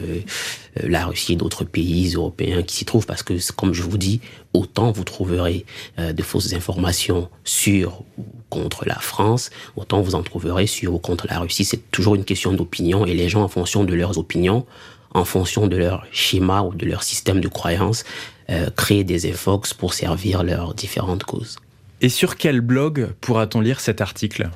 la 0.83 1.07
Russie 1.07 1.33
et 1.33 1.35
d'autres 1.35 1.63
pays 1.63 2.13
européens 2.13 2.61
qui 2.61 2.75
s'y 2.75 2.85
trouvent? 2.85 3.07
Parce 3.07 3.23
que, 3.23 3.33
comme 3.53 3.73
je 3.73 3.81
vous 3.81 3.97
dis, 3.97 4.21
autant 4.53 4.91
vous 4.91 5.03
trouverez 5.03 5.65
euh, 5.99 6.13
de 6.13 6.23
fausses 6.23 6.53
informations 6.53 7.29
sur 7.43 8.03
ou 8.17 8.25
contre 8.49 8.85
la 8.85 8.99
France, 8.99 9.49
autant 9.75 10.01
vous 10.01 10.15
en 10.15 10.23
trouverez 10.23 10.67
sur 10.67 10.93
ou 10.93 10.99
contre 10.99 11.27
la 11.27 11.39
Russie. 11.39 11.65
C'est 11.65 11.91
toujours 11.91 12.15
une 12.15 12.25
question 12.25 12.53
d'opinion 12.53 13.05
et 13.05 13.13
les 13.13 13.29
gens, 13.29 13.43
en 13.43 13.47
fonction 13.47 13.83
de 13.83 13.93
leurs 13.93 14.17
opinions, 14.17 14.65
en 15.13 15.25
fonction 15.25 15.67
de 15.67 15.77
leur 15.77 16.05
schéma 16.11 16.61
ou 16.61 16.73
de 16.73 16.85
leur 16.85 17.03
système 17.03 17.39
de 17.39 17.47
croyance, 17.47 18.03
euh, 18.49 18.69
créent 18.75 19.03
des 19.03 19.29
infox 19.29 19.73
pour 19.73 19.93
servir 19.93 20.43
leurs 20.43 20.73
différentes 20.73 21.23
causes. 21.23 21.57
Et 22.01 22.09
sur 22.09 22.35
quel 22.35 22.61
blog 22.61 23.09
pourra-t-on 23.21 23.61
lire 23.61 23.79
cet 23.79 24.01
article? 24.01 24.49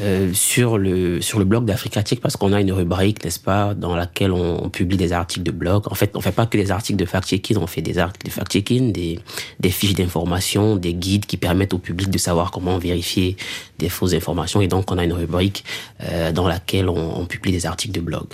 Euh, 0.00 0.32
sur 0.32 0.78
le 0.78 1.20
sur 1.20 1.38
le 1.38 1.44
blog 1.44 1.64
d'Africatique 1.64 2.20
parce 2.20 2.36
qu'on 2.36 2.52
a 2.52 2.60
une 2.60 2.72
rubrique, 2.72 3.24
n'est-ce 3.24 3.40
pas, 3.40 3.74
dans 3.74 3.94
laquelle 3.94 4.32
on, 4.32 4.70
publie 4.70 4.96
des 4.96 5.12
articles 5.12 5.44
de 5.44 5.50
blog. 5.50 5.84
En 5.90 5.94
fait, 5.94 6.16
on 6.16 6.20
fait 6.20 6.32
pas 6.32 6.46
que 6.46 6.56
des 6.56 6.70
articles 6.70 6.98
de 6.98 7.04
fact-checking, 7.04 7.58
on 7.58 7.66
fait 7.66 7.82
des 7.82 7.98
articles 7.98 8.26
de 8.26 8.30
fact-checking, 8.30 8.92
des 8.92 9.20
des 9.60 9.70
fiches 9.70 9.94
d'information, 9.94 10.76
des 10.76 10.94
guides 10.94 11.26
qui 11.26 11.36
permettent 11.36 11.74
au 11.74 11.78
public 11.78 12.10
de 12.10 12.18
savoir 12.18 12.50
comment 12.50 12.78
vérifier 12.78 13.36
des 13.78 13.88
fausses 13.88 14.14
informations. 14.14 14.60
Et 14.60 14.68
donc, 14.68 14.90
on 14.90 14.98
a 14.98 15.04
une 15.04 15.12
rubrique 15.12 15.64
euh, 16.02 16.32
dans 16.32 16.48
laquelle 16.48 16.88
on 16.88 17.26
publie 17.26 17.52
des 17.52 17.66
articles 17.66 17.92
de 17.92 18.00
blog. 18.00 18.26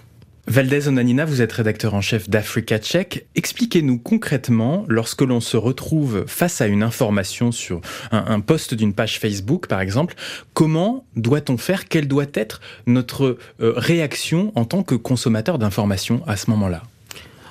Valdez 0.50 0.88
Onanina, 0.88 1.26
vous 1.26 1.42
êtes 1.42 1.52
rédacteur 1.52 1.92
en 1.92 2.00
chef 2.00 2.30
d'Africa 2.30 2.78
Check. 2.78 3.26
Expliquez-nous 3.34 3.98
concrètement, 3.98 4.86
lorsque 4.88 5.20
l'on 5.20 5.40
se 5.40 5.58
retrouve 5.58 6.24
face 6.26 6.62
à 6.62 6.66
une 6.68 6.82
information 6.82 7.52
sur 7.52 7.82
un, 8.12 8.40
post 8.40 8.72
d'une 8.72 8.94
page 8.94 9.18
Facebook, 9.18 9.66
par 9.66 9.82
exemple, 9.82 10.14
comment 10.54 11.04
doit-on 11.16 11.58
faire? 11.58 11.86
Quelle 11.86 12.08
doit 12.08 12.24
être 12.32 12.62
notre 12.86 13.36
euh, 13.60 13.74
réaction 13.76 14.50
en 14.54 14.64
tant 14.64 14.82
que 14.82 14.94
consommateur 14.94 15.58
d'informations 15.58 16.22
à 16.26 16.38
ce 16.38 16.48
moment-là? 16.48 16.82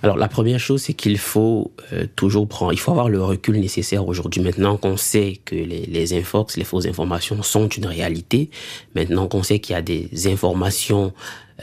Alors 0.01 0.17
la 0.17 0.27
première 0.27 0.59
chose, 0.59 0.81
c'est 0.81 0.93
qu'il 0.93 1.19
faut 1.19 1.71
euh, 1.93 2.07
toujours 2.15 2.47
prendre, 2.47 2.73
il 2.73 2.79
faut 2.79 2.91
avoir 2.91 3.09
le 3.09 3.21
recul 3.21 3.59
nécessaire 3.59 4.07
aujourd'hui. 4.07 4.41
Maintenant 4.41 4.75
qu'on 4.77 4.97
sait 4.97 5.39
que 5.45 5.53
les, 5.53 5.85
les 5.85 6.17
infox, 6.17 6.57
les 6.57 6.63
fausses 6.63 6.87
informations 6.87 7.43
sont 7.43 7.67
une 7.67 7.85
réalité, 7.85 8.49
maintenant 8.95 9.27
qu'on 9.27 9.43
sait 9.43 9.59
qu'il 9.59 9.75
y 9.75 9.77
a 9.77 9.83
des 9.83 10.09
informations 10.27 11.13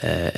euh, 0.03 0.29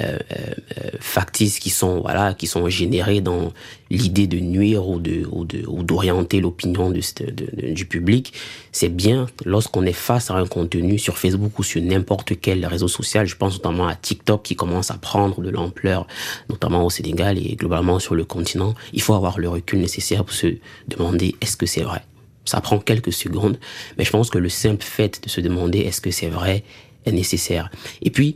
factices 1.17 1.57
qui 1.57 1.71
sont 1.71 2.01
voilà 2.01 2.36
qui 2.36 2.45
sont 2.45 2.69
générés 2.69 3.21
dans 3.21 3.51
l'idée 3.89 4.27
de 4.27 4.39
nuire 4.55 4.88
ou 4.88 5.00
de 5.00 5.17
ou 5.31 5.45
de 5.45 5.59
d'orienter 5.89 6.39
l'opinion 6.45 6.91
de, 6.91 7.01
de, 7.39 7.74
du 7.74 7.86
public 7.88 8.33
c'est 8.71 8.93
bien 9.03 9.25
lorsqu'on 9.43 9.83
est 9.91 10.00
face 10.09 10.29
à 10.29 10.36
un 10.36 10.45
contenu 10.45 11.00
sur 11.00 11.17
Facebook 11.17 11.57
ou 11.57 11.63
sur 11.63 11.81
n'importe 11.81 12.39
quel 12.39 12.63
réseau 12.67 12.88
social. 12.88 13.25
Je 13.25 13.36
pense 13.36 13.53
notamment 13.53 13.88
à 13.88 13.95
TikTok 13.95 14.43
qui 14.43 14.55
commence 14.55 14.91
à 14.91 14.97
prendre 15.09 15.41
de 15.41 15.50
l'ampleur 15.50 16.05
notamment 16.51 16.86
au 16.86 16.91
Sénégal 16.91 17.39
et 17.39 17.55
globalement 17.55 17.97
sur 17.97 18.13
le 18.13 18.24
continent. 18.24 18.75
Il 18.93 19.01
faut 19.01 19.15
avoir 19.15 19.39
le 19.39 19.50
recul 19.50 19.79
nécessaire 19.79 20.24
pour 20.24 20.36
se 20.36 20.50
demander 20.88 21.36
est-ce 21.41 21.57
que 21.57 21.65
c'est 21.65 21.81
vrai? 21.89 22.03
Ça 22.45 22.62
prend 22.62 22.77
quelques 22.77 23.13
secondes 23.24 23.57
mais 23.97 24.05
je 24.05 24.12
pense 24.12 24.29
que 24.29 24.38
le 24.38 24.50
simple 24.50 24.83
fait 24.83 25.24
de 25.24 25.29
se 25.29 25.41
demander 25.41 25.79
est-ce 25.79 26.01
que 26.01 26.12
c'est 26.12 26.29
vrai 26.39 26.63
est 27.07 27.12
nécessaire. 27.12 27.71
Et 28.03 28.12
puis 28.12 28.36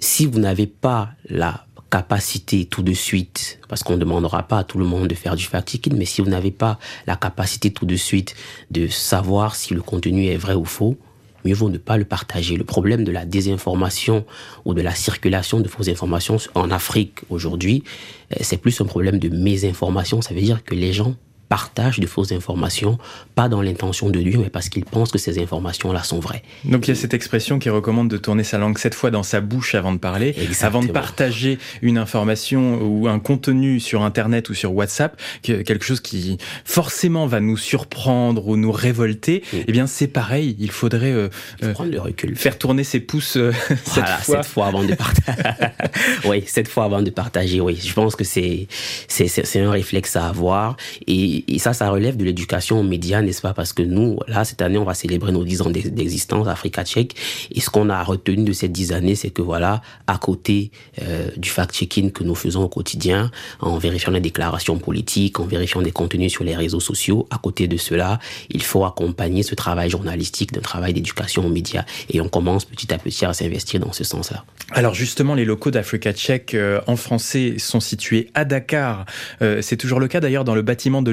si 0.00 0.26
vous 0.26 0.40
n'avez 0.40 0.66
pas 0.66 1.10
la 1.28 1.67
capacité 1.90 2.66
tout 2.66 2.82
de 2.82 2.92
suite, 2.92 3.60
parce 3.68 3.82
qu'on 3.82 3.94
ne 3.94 3.98
demandera 3.98 4.42
pas 4.42 4.58
à 4.58 4.64
tout 4.64 4.78
le 4.78 4.84
monde 4.84 5.08
de 5.08 5.14
faire 5.14 5.36
du 5.36 5.44
fact-checking, 5.44 5.96
mais 5.96 6.04
si 6.04 6.20
vous 6.20 6.28
n'avez 6.28 6.50
pas 6.50 6.78
la 7.06 7.16
capacité 7.16 7.70
tout 7.70 7.86
de 7.86 7.96
suite 7.96 8.34
de 8.70 8.88
savoir 8.88 9.54
si 9.54 9.74
le 9.74 9.82
contenu 9.82 10.26
est 10.26 10.36
vrai 10.36 10.54
ou 10.54 10.64
faux, 10.64 10.96
mieux 11.44 11.54
vaut 11.54 11.70
ne 11.70 11.78
pas 11.78 11.96
le 11.96 12.04
partager. 12.04 12.56
Le 12.56 12.64
problème 12.64 13.04
de 13.04 13.12
la 13.12 13.24
désinformation 13.24 14.24
ou 14.64 14.74
de 14.74 14.82
la 14.82 14.94
circulation 14.94 15.60
de 15.60 15.68
fausses 15.68 15.88
informations 15.88 16.36
en 16.54 16.70
Afrique 16.70 17.20
aujourd'hui, 17.30 17.84
euh, 18.32 18.36
c'est 18.40 18.58
plus 18.58 18.80
un 18.80 18.84
problème 18.84 19.18
de 19.18 19.28
mésinformation. 19.28 20.20
Ça 20.20 20.34
veut 20.34 20.40
dire 20.40 20.64
que 20.64 20.74
les 20.74 20.92
gens 20.92 21.14
partage 21.48 21.98
de 21.98 22.06
fausses 22.06 22.32
informations, 22.32 22.98
pas 23.34 23.48
dans 23.48 23.62
l'intention 23.62 24.10
de 24.10 24.20
Dieu, 24.20 24.38
mais 24.38 24.50
parce 24.50 24.68
qu'il 24.68 24.84
pense 24.84 25.10
que 25.10 25.18
ces 25.18 25.40
informations-là 25.40 26.02
sont 26.02 26.20
vraies. 26.20 26.42
Donc 26.64 26.86
il 26.86 26.90
y 26.90 26.92
a 26.92 26.94
cette 26.94 27.14
expression 27.14 27.58
qui 27.58 27.70
recommande 27.70 28.08
de 28.08 28.16
tourner 28.16 28.44
sa 28.44 28.58
langue 28.58 28.78
sept 28.78 28.94
fois 28.94 29.10
dans 29.10 29.22
sa 29.22 29.40
bouche 29.40 29.74
avant 29.74 29.92
de 29.92 29.98
parler, 29.98 30.34
avant 30.60 30.82
de 30.82 30.88
partager 30.88 31.58
une 31.82 31.98
information 31.98 32.80
ou 32.82 33.08
un 33.08 33.18
contenu 33.18 33.80
sur 33.80 34.02
Internet 34.02 34.50
ou 34.50 34.54
sur 34.54 34.74
WhatsApp, 34.74 35.18
quelque 35.42 35.84
chose 35.84 36.00
qui 36.00 36.38
forcément 36.64 37.26
va 37.26 37.40
nous 37.40 37.56
surprendre 37.56 38.46
ou 38.48 38.56
nous 38.56 38.72
révolter. 38.72 39.42
Eh 39.52 39.72
bien 39.72 39.86
c'est 39.86 40.08
pareil, 40.08 40.56
il 40.58 40.70
faudrait 40.70 41.12
euh, 41.12 41.28
euh, 41.62 41.72
prendre 41.72 41.90
le 41.90 42.00
recul, 42.00 42.36
faire 42.36 42.58
tourner 42.58 42.84
ses 42.84 43.00
pouces 43.00 43.36
euh, 43.36 43.52
cette, 43.84 44.44
fois. 44.44 44.66
avant 44.66 44.84
de 44.84 44.94
partager. 44.94 45.42
oui, 46.24 46.44
cette 46.46 46.68
fois 46.68 46.84
avant 46.84 47.02
de 47.02 47.10
partager. 47.10 47.60
Oui, 47.60 47.78
je 47.82 47.92
pense 47.92 48.16
que 48.16 48.24
c'est 48.24 48.68
c'est 49.08 49.60
un 49.60 49.70
réflexe 49.70 50.16
à 50.16 50.28
avoir 50.28 50.76
et 51.06 51.37
et, 51.46 51.58
ça, 51.58 51.72
ça 51.72 51.90
relève 51.90 52.16
de 52.16 52.24
l'éducation 52.24 52.80
aux 52.80 52.82
médias, 52.82 53.22
n'est-ce 53.22 53.42
pas? 53.42 53.54
Parce 53.54 53.72
que 53.72 53.82
nous, 53.82 54.18
là, 54.26 54.44
cette 54.44 54.62
année, 54.62 54.78
on 54.78 54.84
va 54.84 54.94
célébrer 54.94 55.32
nos 55.32 55.44
10 55.44 55.62
ans 55.62 55.70
d'existence, 55.70 56.48
Africa 56.48 56.84
Tchèque. 56.84 57.14
Et 57.52 57.60
ce 57.60 57.70
qu'on 57.70 57.90
a 57.90 58.02
retenu 58.02 58.44
de 58.44 58.52
ces 58.52 58.68
10 58.68 58.92
années, 58.92 59.14
c'est 59.14 59.30
que 59.30 59.42
voilà, 59.42 59.82
à 60.06 60.18
côté 60.18 60.70
euh, 61.02 61.28
du 61.36 61.48
fact-checking 61.48 62.12
que 62.12 62.24
nous 62.24 62.34
faisons 62.34 62.62
au 62.64 62.68
quotidien, 62.68 63.30
en 63.60 63.78
vérifiant 63.78 64.12
les 64.12 64.20
déclarations 64.20 64.78
politiques, 64.78 65.40
en 65.40 65.44
vérifiant 65.44 65.82
des 65.82 65.92
contenus 65.92 66.32
sur 66.32 66.44
les 66.44 66.56
réseaux 66.56 66.80
sociaux, 66.80 67.26
à 67.30 67.38
côté 67.38 67.68
de 67.68 67.76
cela, 67.76 68.18
il 68.50 68.62
faut 68.62 68.84
accompagner 68.84 69.42
ce 69.42 69.54
travail 69.54 69.90
journalistique 69.90 70.52
d'un 70.52 70.60
travail 70.60 70.94
d'éducation 70.94 71.44
aux 71.46 71.50
médias. 71.50 71.84
Et 72.10 72.20
on 72.20 72.28
commence 72.28 72.64
petit 72.64 72.92
à 72.92 72.98
petit 72.98 73.24
à 73.24 73.32
s'investir 73.32 73.80
dans 73.80 73.92
ce 73.92 74.04
sens-là. 74.04 74.44
Alors 74.72 74.94
justement, 74.94 75.34
les 75.34 75.44
locaux 75.44 75.70
d'Africa 75.70 76.12
Tchèque 76.12 76.54
euh, 76.54 76.80
en 76.86 76.96
français 76.96 77.54
sont 77.58 77.80
situés 77.80 78.30
à 78.34 78.44
Dakar. 78.44 79.06
Euh, 79.40 79.62
c'est 79.62 79.76
toujours 79.76 79.98
le 79.98 80.08
cas 80.08 80.20
d'ailleurs 80.20 80.44
dans 80.44 80.54
le 80.54 80.62
bâtiment 80.62 81.00
de 81.02 81.10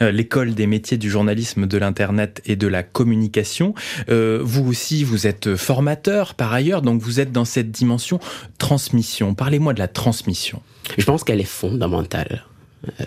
euh, 0.00 0.10
l'école 0.10 0.54
des 0.54 0.66
métiers 0.66 0.96
du 0.96 1.10
journalisme, 1.10 1.66
de 1.66 1.78
l'Internet 1.78 2.40
et 2.46 2.56
de 2.56 2.66
la 2.66 2.82
communication. 2.82 3.74
Euh, 4.08 4.40
vous 4.42 4.66
aussi, 4.66 5.04
vous 5.04 5.26
êtes 5.26 5.56
formateur 5.56 6.34
par 6.34 6.52
ailleurs, 6.52 6.82
donc 6.82 7.00
vous 7.00 7.20
êtes 7.20 7.32
dans 7.32 7.44
cette 7.44 7.70
dimension 7.70 8.20
transmission. 8.58 9.34
Parlez-moi 9.34 9.74
de 9.74 9.78
la 9.78 9.88
transmission. 9.88 10.62
Je 10.98 11.04
pense 11.04 11.24
qu'elle 11.24 11.40
est 11.40 11.44
fondamentale. 11.44 12.44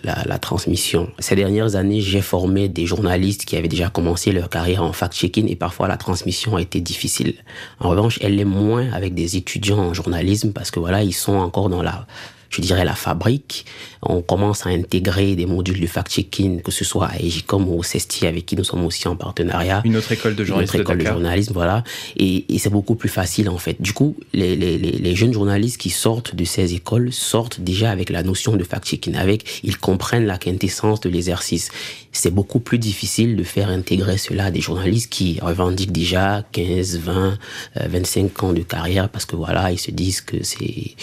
La, 0.03 0.23
la, 0.25 0.39
transmission. 0.39 1.11
Ces 1.19 1.35
dernières 1.35 1.75
années, 1.75 2.01
j'ai 2.01 2.21
formé 2.21 2.67
des 2.67 2.87
journalistes 2.87 3.45
qui 3.45 3.55
avaient 3.57 3.67
déjà 3.67 3.89
commencé 3.89 4.31
leur 4.31 4.49
carrière 4.49 4.81
en 4.81 4.91
fact-checking 4.91 5.47
et 5.51 5.55
parfois 5.55 5.87
la 5.87 5.97
transmission 5.97 6.55
a 6.55 6.61
été 6.63 6.81
difficile. 6.81 7.35
En 7.79 7.89
revanche, 7.89 8.17
elle 8.23 8.37
l'est 8.37 8.43
moins 8.43 8.91
avec 8.91 9.13
des 9.13 9.37
étudiants 9.37 9.77
en 9.77 9.93
journalisme 9.93 10.51
parce 10.51 10.71
que 10.71 10.79
voilà, 10.79 11.03
ils 11.03 11.13
sont 11.13 11.35
encore 11.35 11.69
dans 11.69 11.83
la 11.83 12.07
je 12.49 12.61
dirais, 12.61 12.85
la 12.85 12.95
fabrique. 12.95 13.65
On 14.01 14.21
commence 14.21 14.65
à 14.65 14.69
intégrer 14.69 15.35
des 15.35 15.45
modules 15.45 15.79
de 15.79 15.87
fact-checking, 15.87 16.61
que 16.61 16.71
ce 16.71 16.85
soit 16.85 17.07
à 17.07 17.19
Egicom 17.19 17.67
ou 17.67 17.79
au 17.79 17.83
CESTI, 17.83 18.27
avec 18.27 18.45
qui 18.45 18.55
nous 18.55 18.63
sommes 18.63 18.85
aussi 18.85 19.07
en 19.07 19.15
partenariat. 19.15 19.81
Une 19.85 19.97
autre 19.97 20.11
école 20.11 20.35
de 20.35 20.43
journalisme. 20.43 20.75
Une 20.75 20.81
autre 20.81 20.91
école 20.91 21.03
de, 21.03 21.09
journalisme, 21.09 21.53
voilà. 21.53 21.83
Et, 22.15 22.45
et 22.53 22.59
c'est 22.59 22.69
beaucoup 22.69 22.95
plus 22.95 23.09
facile, 23.09 23.49
en 23.49 23.57
fait. 23.57 23.81
Du 23.81 23.93
coup, 23.93 24.15
les, 24.33 24.55
les, 24.55 24.77
les, 24.77 25.15
jeunes 25.15 25.33
journalistes 25.33 25.79
qui 25.79 25.89
sortent 25.89 26.35
de 26.35 26.45
ces 26.45 26.73
écoles 26.73 27.11
sortent 27.11 27.59
déjà 27.59 27.91
avec 27.91 28.09
la 28.09 28.23
notion 28.23 28.55
de 28.55 28.63
fact-checking, 28.63 29.15
avec, 29.15 29.61
ils 29.63 29.77
comprennent 29.77 30.25
la 30.25 30.37
quintessence 30.37 31.01
de 31.01 31.09
l'exercice. 31.09 31.69
C'est 32.11 32.31
beaucoup 32.31 32.59
plus 32.59 32.79
difficile 32.79 33.35
de 33.35 33.43
faire 33.43 33.69
intégrer 33.69 34.17
cela 34.17 34.45
à 34.45 34.51
des 34.51 34.61
journalistes 34.61 35.11
qui 35.11 35.39
revendiquent 35.41 35.91
déjà 35.91 36.43
15, 36.51 36.97
20, 36.99 37.37
25 37.75 38.43
ans 38.43 38.53
de 38.53 38.61
carrière 38.61 39.09
parce 39.09 39.25
que 39.25 39.35
voilà, 39.35 39.71
ils 39.71 39.79
se 39.79 39.91
disent 39.91 40.21
que 40.21 40.43
c'est 40.43 40.95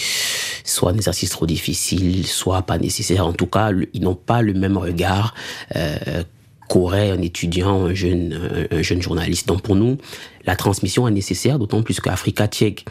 soit 0.64 0.90
un 0.90 0.94
exercice 0.96 1.33
difficile, 1.46 2.26
soit 2.26 2.62
pas 2.62 2.78
nécessaire. 2.78 3.26
En 3.26 3.32
tout 3.32 3.46
cas, 3.46 3.70
ils 3.92 4.02
n'ont 4.02 4.14
pas 4.14 4.42
le 4.42 4.54
même 4.54 4.76
regard 4.76 5.34
euh, 5.76 6.22
qu'aurait 6.68 7.10
un 7.10 7.20
étudiant, 7.20 7.86
un 7.86 7.94
jeune, 7.94 8.68
un 8.70 8.82
journaliste. 8.82 9.48
Donc 9.48 9.62
pour 9.62 9.76
nous, 9.76 9.98
la 10.46 10.56
transmission 10.56 11.08
est 11.08 11.12
nécessaire, 11.12 11.58
d'autant 11.58 11.82
plus 11.82 12.00
qu'Africa 12.00 12.46
Tchèque 12.46 12.84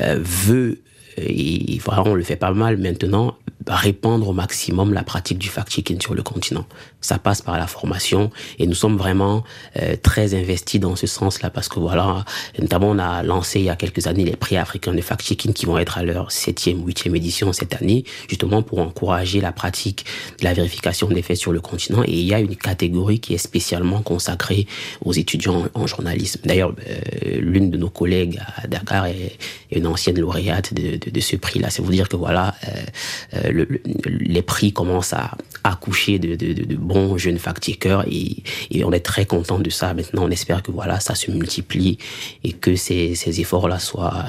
euh, 0.00 0.18
veut 0.20 0.80
et 1.16 1.78
voilà, 1.84 2.02
on 2.06 2.14
le 2.14 2.22
fait 2.22 2.36
pas 2.36 2.52
mal 2.52 2.78
maintenant, 2.78 3.36
répandre 3.66 4.28
au 4.28 4.32
maximum 4.32 4.92
la 4.92 5.02
pratique 5.02 5.38
du 5.38 5.48
fact-checking 5.48 6.00
sur 6.00 6.14
le 6.14 6.22
continent. 6.22 6.66
Ça 7.00 7.18
passe 7.18 7.42
par 7.42 7.58
la 7.58 7.66
formation 7.66 8.30
et 8.58 8.66
nous 8.66 8.74
sommes 8.74 8.96
vraiment 8.96 9.44
euh, 9.78 9.96
très 10.02 10.34
investis 10.34 10.80
dans 10.80 10.96
ce 10.96 11.06
sens-là 11.06 11.50
parce 11.50 11.68
que 11.68 11.78
voilà, 11.78 12.24
notamment 12.58 12.90
on 12.90 12.98
a 12.98 13.22
lancé 13.22 13.60
il 13.60 13.66
y 13.66 13.70
a 13.70 13.76
quelques 13.76 14.06
années 14.06 14.24
les 14.24 14.36
prix 14.36 14.56
africains 14.56 14.94
de 14.94 15.00
fact-checking 15.00 15.52
qui 15.52 15.66
vont 15.66 15.78
être 15.78 15.98
à 15.98 16.02
leur 16.02 16.32
septième, 16.32 16.84
huitième 16.84 17.16
édition 17.16 17.52
cette 17.52 17.80
année, 17.80 18.04
justement 18.28 18.62
pour 18.62 18.78
encourager 18.80 19.40
la 19.40 19.52
pratique 19.52 20.04
de 20.38 20.44
la 20.44 20.54
vérification 20.54 21.08
des 21.08 21.22
faits 21.22 21.36
sur 21.36 21.52
le 21.52 21.60
continent. 21.60 22.02
Et 22.04 22.12
il 22.12 22.26
y 22.26 22.34
a 22.34 22.40
une 22.40 22.56
catégorie 22.56 23.20
qui 23.20 23.34
est 23.34 23.38
spécialement 23.38 24.02
consacrée 24.02 24.66
aux 25.04 25.12
étudiants 25.12 25.66
en, 25.74 25.86
journalisme. 25.86 26.40
D'ailleurs, 26.44 26.72
euh, 26.88 27.40
l'une 27.40 27.70
de 27.70 27.76
nos 27.76 27.90
collègues 27.90 28.38
à 28.56 28.66
Dakar 28.68 29.06
est, 29.06 29.38
une 29.72 29.86
ancienne 29.86 30.18
lauréate 30.18 30.74
de, 30.74 30.96
de, 30.96 31.10
de 31.10 31.20
ce 31.20 31.36
prix-là. 31.36 31.70
C'est 31.70 31.82
vous 31.82 31.90
dire 31.90 32.08
que 32.08 32.16
voilà, 32.16 32.54
euh, 32.68 33.49
le, 33.50 33.68
les 34.06 34.42
prix 34.42 34.72
commencent 34.72 35.12
à 35.12 35.36
accoucher 35.64 36.18
de, 36.18 36.74
bons 36.74 37.18
jeunes 37.18 37.38
fact-checkers 37.38 38.04
et, 38.08 38.42
et, 38.70 38.84
on 38.84 38.92
est 38.92 39.00
très 39.00 39.26
content 39.26 39.58
de 39.58 39.70
ça. 39.70 39.92
Maintenant, 39.94 40.24
on 40.24 40.30
espère 40.30 40.62
que 40.62 40.70
voilà, 40.70 41.00
ça 41.00 41.14
se 41.14 41.30
multiplie 41.30 41.98
et 42.44 42.52
que 42.52 42.76
ces, 42.76 43.14
ces 43.14 43.40
efforts-là 43.40 43.78
soient 43.78 44.24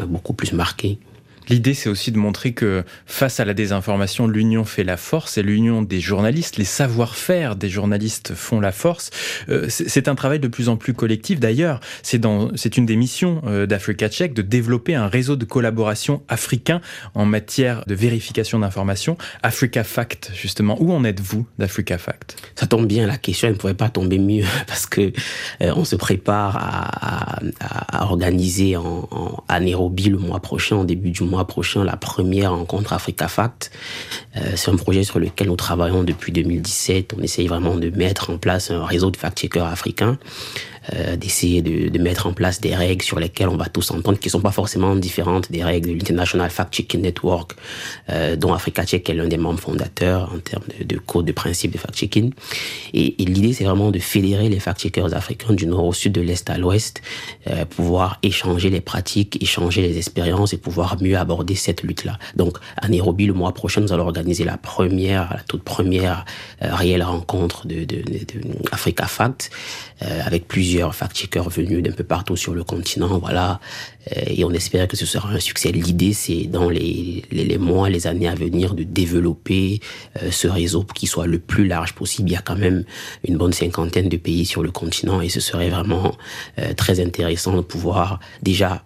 euh, 0.00 0.06
beaucoup 0.06 0.32
plus 0.32 0.52
marqués. 0.52 0.98
L'idée, 1.52 1.74
c'est 1.74 1.90
aussi 1.90 2.12
de 2.12 2.16
montrer 2.16 2.54
que 2.54 2.82
face 3.04 3.38
à 3.38 3.44
la 3.44 3.52
désinformation, 3.52 4.26
l'union 4.26 4.64
fait 4.64 4.84
la 4.84 4.96
force 4.96 5.36
et 5.36 5.42
l'union 5.42 5.82
des 5.82 6.00
journalistes, 6.00 6.56
les 6.56 6.64
savoir-faire 6.64 7.56
des 7.56 7.68
journalistes 7.68 8.32
font 8.32 8.58
la 8.58 8.72
force. 8.72 9.10
Euh, 9.50 9.66
c'est 9.68 10.08
un 10.08 10.14
travail 10.14 10.40
de 10.40 10.48
plus 10.48 10.70
en 10.70 10.78
plus 10.78 10.94
collectif. 10.94 11.40
D'ailleurs, 11.40 11.80
c'est 12.02 12.24
une 12.78 12.86
des 12.86 12.96
missions 12.96 13.42
euh, 13.44 13.66
d'Africa 13.66 14.08
Check 14.08 14.32
de 14.32 14.40
développer 14.40 14.94
un 14.94 15.08
réseau 15.08 15.36
de 15.36 15.44
collaboration 15.44 16.22
africain 16.26 16.80
en 17.12 17.26
matière 17.26 17.84
de 17.86 17.94
vérification 17.94 18.58
d'informations. 18.60 19.18
Africa 19.42 19.84
Fact, 19.84 20.30
justement. 20.34 20.78
Où 20.80 20.90
en 20.90 21.04
êtes-vous 21.04 21.46
d'Africa 21.58 21.98
Fact? 21.98 22.36
Ça 22.54 22.66
tombe 22.66 22.86
bien, 22.86 23.06
la 23.06 23.18
question 23.18 23.50
ne 23.50 23.54
pourrait 23.56 23.74
pas 23.74 23.90
tomber 23.90 24.18
mieux 24.18 24.46
parce 24.66 24.86
que 24.86 25.12
euh, 25.60 25.74
on 25.76 25.84
se 25.84 25.96
prépare 25.96 26.56
à, 26.56 28.04
organiser 28.04 28.76
en, 28.76 29.44
à 29.48 29.60
Nairobi 29.60 30.08
le 30.08 30.16
mois 30.16 30.40
prochain, 30.40 30.76
en 30.76 30.84
début 30.84 31.10
du 31.10 31.24
mois 31.24 31.41
prochain 31.44 31.84
la 31.84 31.96
première 31.96 32.52
rencontre 32.52 32.92
Africa 32.92 33.28
Fact. 33.28 33.70
Euh, 34.36 34.52
c'est 34.56 34.70
un 34.70 34.76
projet 34.76 35.04
sur 35.04 35.18
lequel 35.18 35.48
nous 35.48 35.56
travaillons 35.56 36.04
depuis 36.04 36.32
2017. 36.32 37.14
On 37.18 37.22
essaye 37.22 37.46
vraiment 37.46 37.76
de 37.76 37.90
mettre 37.90 38.30
en 38.30 38.38
place 38.38 38.70
un 38.70 38.84
réseau 38.84 39.10
de 39.10 39.16
fact-checkers 39.16 39.66
africains 39.66 40.18
euh, 40.94 41.16
d'essayer 41.16 41.62
de, 41.62 41.88
de, 41.88 41.98
mettre 41.98 42.26
en 42.26 42.32
place 42.32 42.60
des 42.60 42.74
règles 42.74 43.02
sur 43.02 43.18
lesquelles 43.18 43.48
on 43.48 43.56
va 43.56 43.66
tous 43.66 43.90
entendre, 43.90 44.18
qui 44.18 44.30
sont 44.30 44.40
pas 44.40 44.50
forcément 44.50 44.96
différentes 44.96 45.50
des 45.50 45.62
règles 45.62 45.88
de 45.88 45.94
l'International 45.94 46.50
Fact-Checking 46.50 47.00
Network, 47.00 47.52
euh, 48.10 48.36
dont 48.36 48.52
Africa 48.52 48.84
Check 48.84 49.08
est 49.08 49.14
l'un 49.14 49.28
des 49.28 49.36
membres 49.36 49.60
fondateurs 49.60 50.32
en 50.34 50.38
termes 50.38 50.64
de, 50.78 50.84
de 50.84 50.98
code 50.98 51.26
de 51.26 51.32
principe 51.32 51.72
de 51.72 51.78
fact-checking. 51.78 52.32
Et, 52.94 53.22
et 53.22 53.24
l'idée, 53.24 53.52
c'est 53.52 53.64
vraiment 53.64 53.90
de 53.90 53.98
fédérer 53.98 54.48
les 54.48 54.58
fact-checkers 54.58 55.14
africains 55.14 55.54
du 55.54 55.66
nord 55.66 55.84
au 55.84 55.92
sud, 55.92 56.12
de 56.12 56.20
l'est 56.20 56.48
à 56.50 56.58
l'ouest, 56.58 57.00
euh, 57.48 57.64
pouvoir 57.64 58.18
échanger 58.22 58.70
les 58.70 58.80
pratiques, 58.80 59.42
échanger 59.42 59.82
les 59.82 59.96
expériences 59.98 60.52
et 60.52 60.58
pouvoir 60.58 61.00
mieux 61.00 61.16
aborder 61.16 61.54
cette 61.54 61.82
lutte-là. 61.82 62.18
Donc, 62.36 62.58
à 62.76 62.88
Nairobi, 62.88 63.26
le 63.26 63.34
mois 63.34 63.52
prochain, 63.52 63.80
nous 63.80 63.92
allons 63.92 64.04
organiser 64.04 64.44
la 64.44 64.56
première, 64.56 65.32
la 65.32 65.42
toute 65.46 65.62
première 65.62 66.24
euh, 66.62 66.74
réelle 66.74 67.02
rencontre 67.02 67.66
de, 67.66 67.84
de, 67.84 68.02
de, 68.02 68.18
de 68.18 68.40
Africa 68.72 69.06
Fact, 69.06 69.50
euh, 70.02 70.20
avec 70.24 70.48
plusieurs 70.48 70.71
plusieurs 70.72 70.94
fact-checkers 70.94 71.50
venus 71.50 71.82
d'un 71.82 71.92
peu 71.92 72.02
partout 72.02 72.34
sur 72.34 72.54
le 72.54 72.64
continent, 72.64 73.18
voilà. 73.18 73.60
Euh, 74.16 74.22
et 74.26 74.42
on 74.42 74.50
espère 74.52 74.88
que 74.88 74.96
ce 74.96 75.04
sera 75.04 75.28
un 75.28 75.38
succès. 75.38 75.70
L'idée, 75.70 76.14
c'est 76.14 76.44
dans 76.44 76.70
les, 76.70 77.24
les, 77.30 77.58
mois, 77.58 77.90
les 77.90 78.06
années 78.06 78.26
à 78.26 78.34
venir, 78.34 78.74
de 78.74 78.82
développer 78.82 79.80
euh, 80.22 80.30
ce 80.30 80.48
réseau 80.48 80.82
pour 80.82 80.94
qu'il 80.94 81.10
soit 81.10 81.26
le 81.26 81.38
plus 81.38 81.66
large 81.66 81.92
possible. 81.92 82.30
Il 82.30 82.32
y 82.32 82.36
a 82.36 82.40
quand 82.40 82.56
même 82.56 82.84
une 83.28 83.36
bonne 83.36 83.52
cinquantaine 83.52 84.08
de 84.08 84.16
pays 84.16 84.46
sur 84.46 84.62
le 84.62 84.70
continent 84.70 85.20
et 85.20 85.28
ce 85.28 85.40
serait 85.40 85.68
vraiment 85.68 86.16
euh, 86.58 86.72
très 86.72 87.00
intéressant 87.00 87.54
de 87.54 87.60
pouvoir 87.60 88.18
déjà 88.40 88.82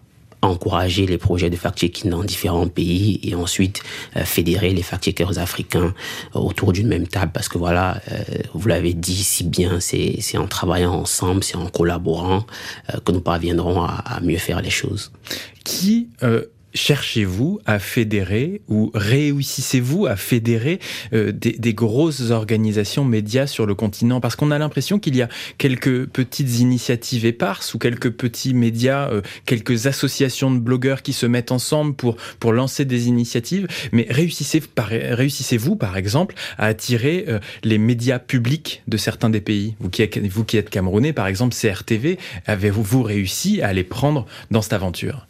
encourager 0.46 1.06
les 1.06 1.18
projets 1.18 1.50
de 1.50 1.56
fact-checking 1.56 2.10
dans 2.10 2.24
différents 2.24 2.68
pays 2.68 3.20
et 3.22 3.34
ensuite 3.34 3.82
euh, 4.16 4.24
fédérer 4.24 4.70
les 4.70 4.82
fact-checkers 4.82 5.38
africains 5.38 5.94
euh, 6.34 6.40
autour 6.40 6.72
d'une 6.72 6.88
même 6.88 7.06
table 7.06 7.32
parce 7.32 7.48
que 7.48 7.58
voilà, 7.58 8.00
euh, 8.10 8.22
vous 8.54 8.68
l'avez 8.68 8.94
dit 8.94 9.22
si 9.22 9.44
bien, 9.44 9.80
c'est 9.80 10.38
en 10.38 10.46
travaillant 10.46 10.94
ensemble, 10.94 11.42
c'est 11.42 11.56
en 11.56 11.66
collaborant 11.66 12.44
que 13.04 13.12
nous 13.12 13.20
parviendrons 13.20 13.82
à, 13.82 14.02
à, 14.04 14.20
mieux 14.20 14.38
faire 14.38 14.60
les 14.60 14.70
choses. 14.70 15.12
Qui 15.64 16.08
cherchez-vous 16.76 17.60
à 17.66 17.78
fédérer 17.78 18.60
ou 18.68 18.90
réussissez-vous 18.94 20.06
à 20.06 20.16
fédérer 20.16 20.78
euh, 21.12 21.32
des, 21.32 21.74
grosses 21.74 22.30
organisations 22.30 23.04
médias 23.04 23.46
sur 23.46 23.66
le 23.66 23.74
continent? 23.74 24.20
Parce 24.20 24.36
qu'on 24.36 24.50
a 24.50 24.58
l'impression 24.58 24.98
qu'il 24.98 25.16
y 25.16 25.22
a 25.22 25.28
quelques 25.58 26.06
petites 26.06 26.60
initiatives 26.60 27.26
éparses 27.26 27.74
ou 27.74 27.78
quelques 27.78 28.10
petits 28.10 28.54
médias, 28.54 29.10
euh, 29.10 29.22
quelques 29.46 29.86
associations 29.86 30.50
de 30.50 30.58
blogueurs 30.58 31.02
qui 31.02 31.12
se 31.12 31.26
mettent 31.26 31.52
ensemble 31.52 31.94
pour, 31.94 32.16
pour 32.38 32.52
lancer 32.52 32.84
des 32.84 33.08
initiatives. 33.08 33.66
Mais 33.92 34.06
réussissez, 34.08 34.62
réussissez-vous, 34.78 35.76
par 35.76 35.96
exemple, 35.96 36.34
à 36.58 36.66
attirer 36.66 37.24
euh, 37.28 37.38
les 37.64 37.78
médias 37.78 38.18
publics 38.18 38.82
de 38.86 38.96
certains 38.96 39.30
des 39.30 39.40
pays? 39.40 39.74
Vous 39.80 39.88
qui, 39.88 40.02
êtes, 40.02 40.18
vous 40.18 40.44
qui 40.44 40.56
êtes 40.56 40.70
camerounais, 40.70 41.12
par 41.12 41.26
exemple, 41.26 41.56
CRTV, 41.56 42.18
avez-vous 42.46 43.02
réussi 43.02 43.62
à 43.62 43.72
les 43.72 43.84
prendre 43.84 44.26
dans 44.50 44.62
cette 44.62 44.74
aventure? 44.74 45.26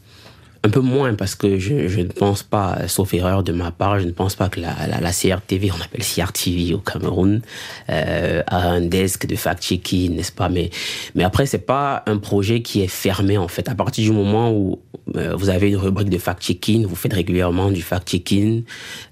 Un 0.66 0.70
peu 0.70 0.80
moins 0.80 1.14
parce 1.14 1.34
que 1.36 1.58
je, 1.58 1.86
je, 1.86 2.00
ne 2.00 2.08
pense 2.08 2.42
pas, 2.42 2.88
sauf 2.88 3.14
erreur 3.14 3.44
de 3.44 3.52
ma 3.52 3.70
part, 3.70 4.00
je 4.00 4.04
ne 4.04 4.10
pense 4.10 4.34
pas 4.34 4.48
que 4.48 4.60
la, 4.60 4.74
la, 4.88 5.00
la 5.00 5.12
CRTV, 5.12 5.70
on 5.70 5.80
appelle 5.80 6.02
CRTV 6.02 6.74
au 6.74 6.78
Cameroun, 6.78 7.40
euh, 7.88 8.42
a 8.46 8.68
un 8.68 8.80
desk 8.80 9.26
de 9.26 9.36
fact-checking, 9.36 10.16
n'est-ce 10.16 10.32
pas? 10.32 10.48
Mais 10.48 10.70
mais 11.14 11.22
après 11.22 11.46
c'est 11.46 11.66
pas 11.66 12.02
un 12.06 12.18
projet 12.18 12.62
qui 12.62 12.82
est 12.82 12.88
fermé 12.88 13.38
en 13.38 13.46
fait. 13.48 13.68
À 13.68 13.76
partir 13.76 14.04
du 14.04 14.10
moment 14.10 14.50
où 14.52 14.80
euh, 15.14 15.36
vous 15.36 15.50
avez 15.50 15.68
une 15.68 15.76
rubrique 15.76 16.10
de 16.10 16.18
fact-checking, 16.18 16.84
vous 16.84 16.96
faites 16.96 17.14
régulièrement 17.14 17.70
du 17.70 17.82
fact-checking, 17.82 18.64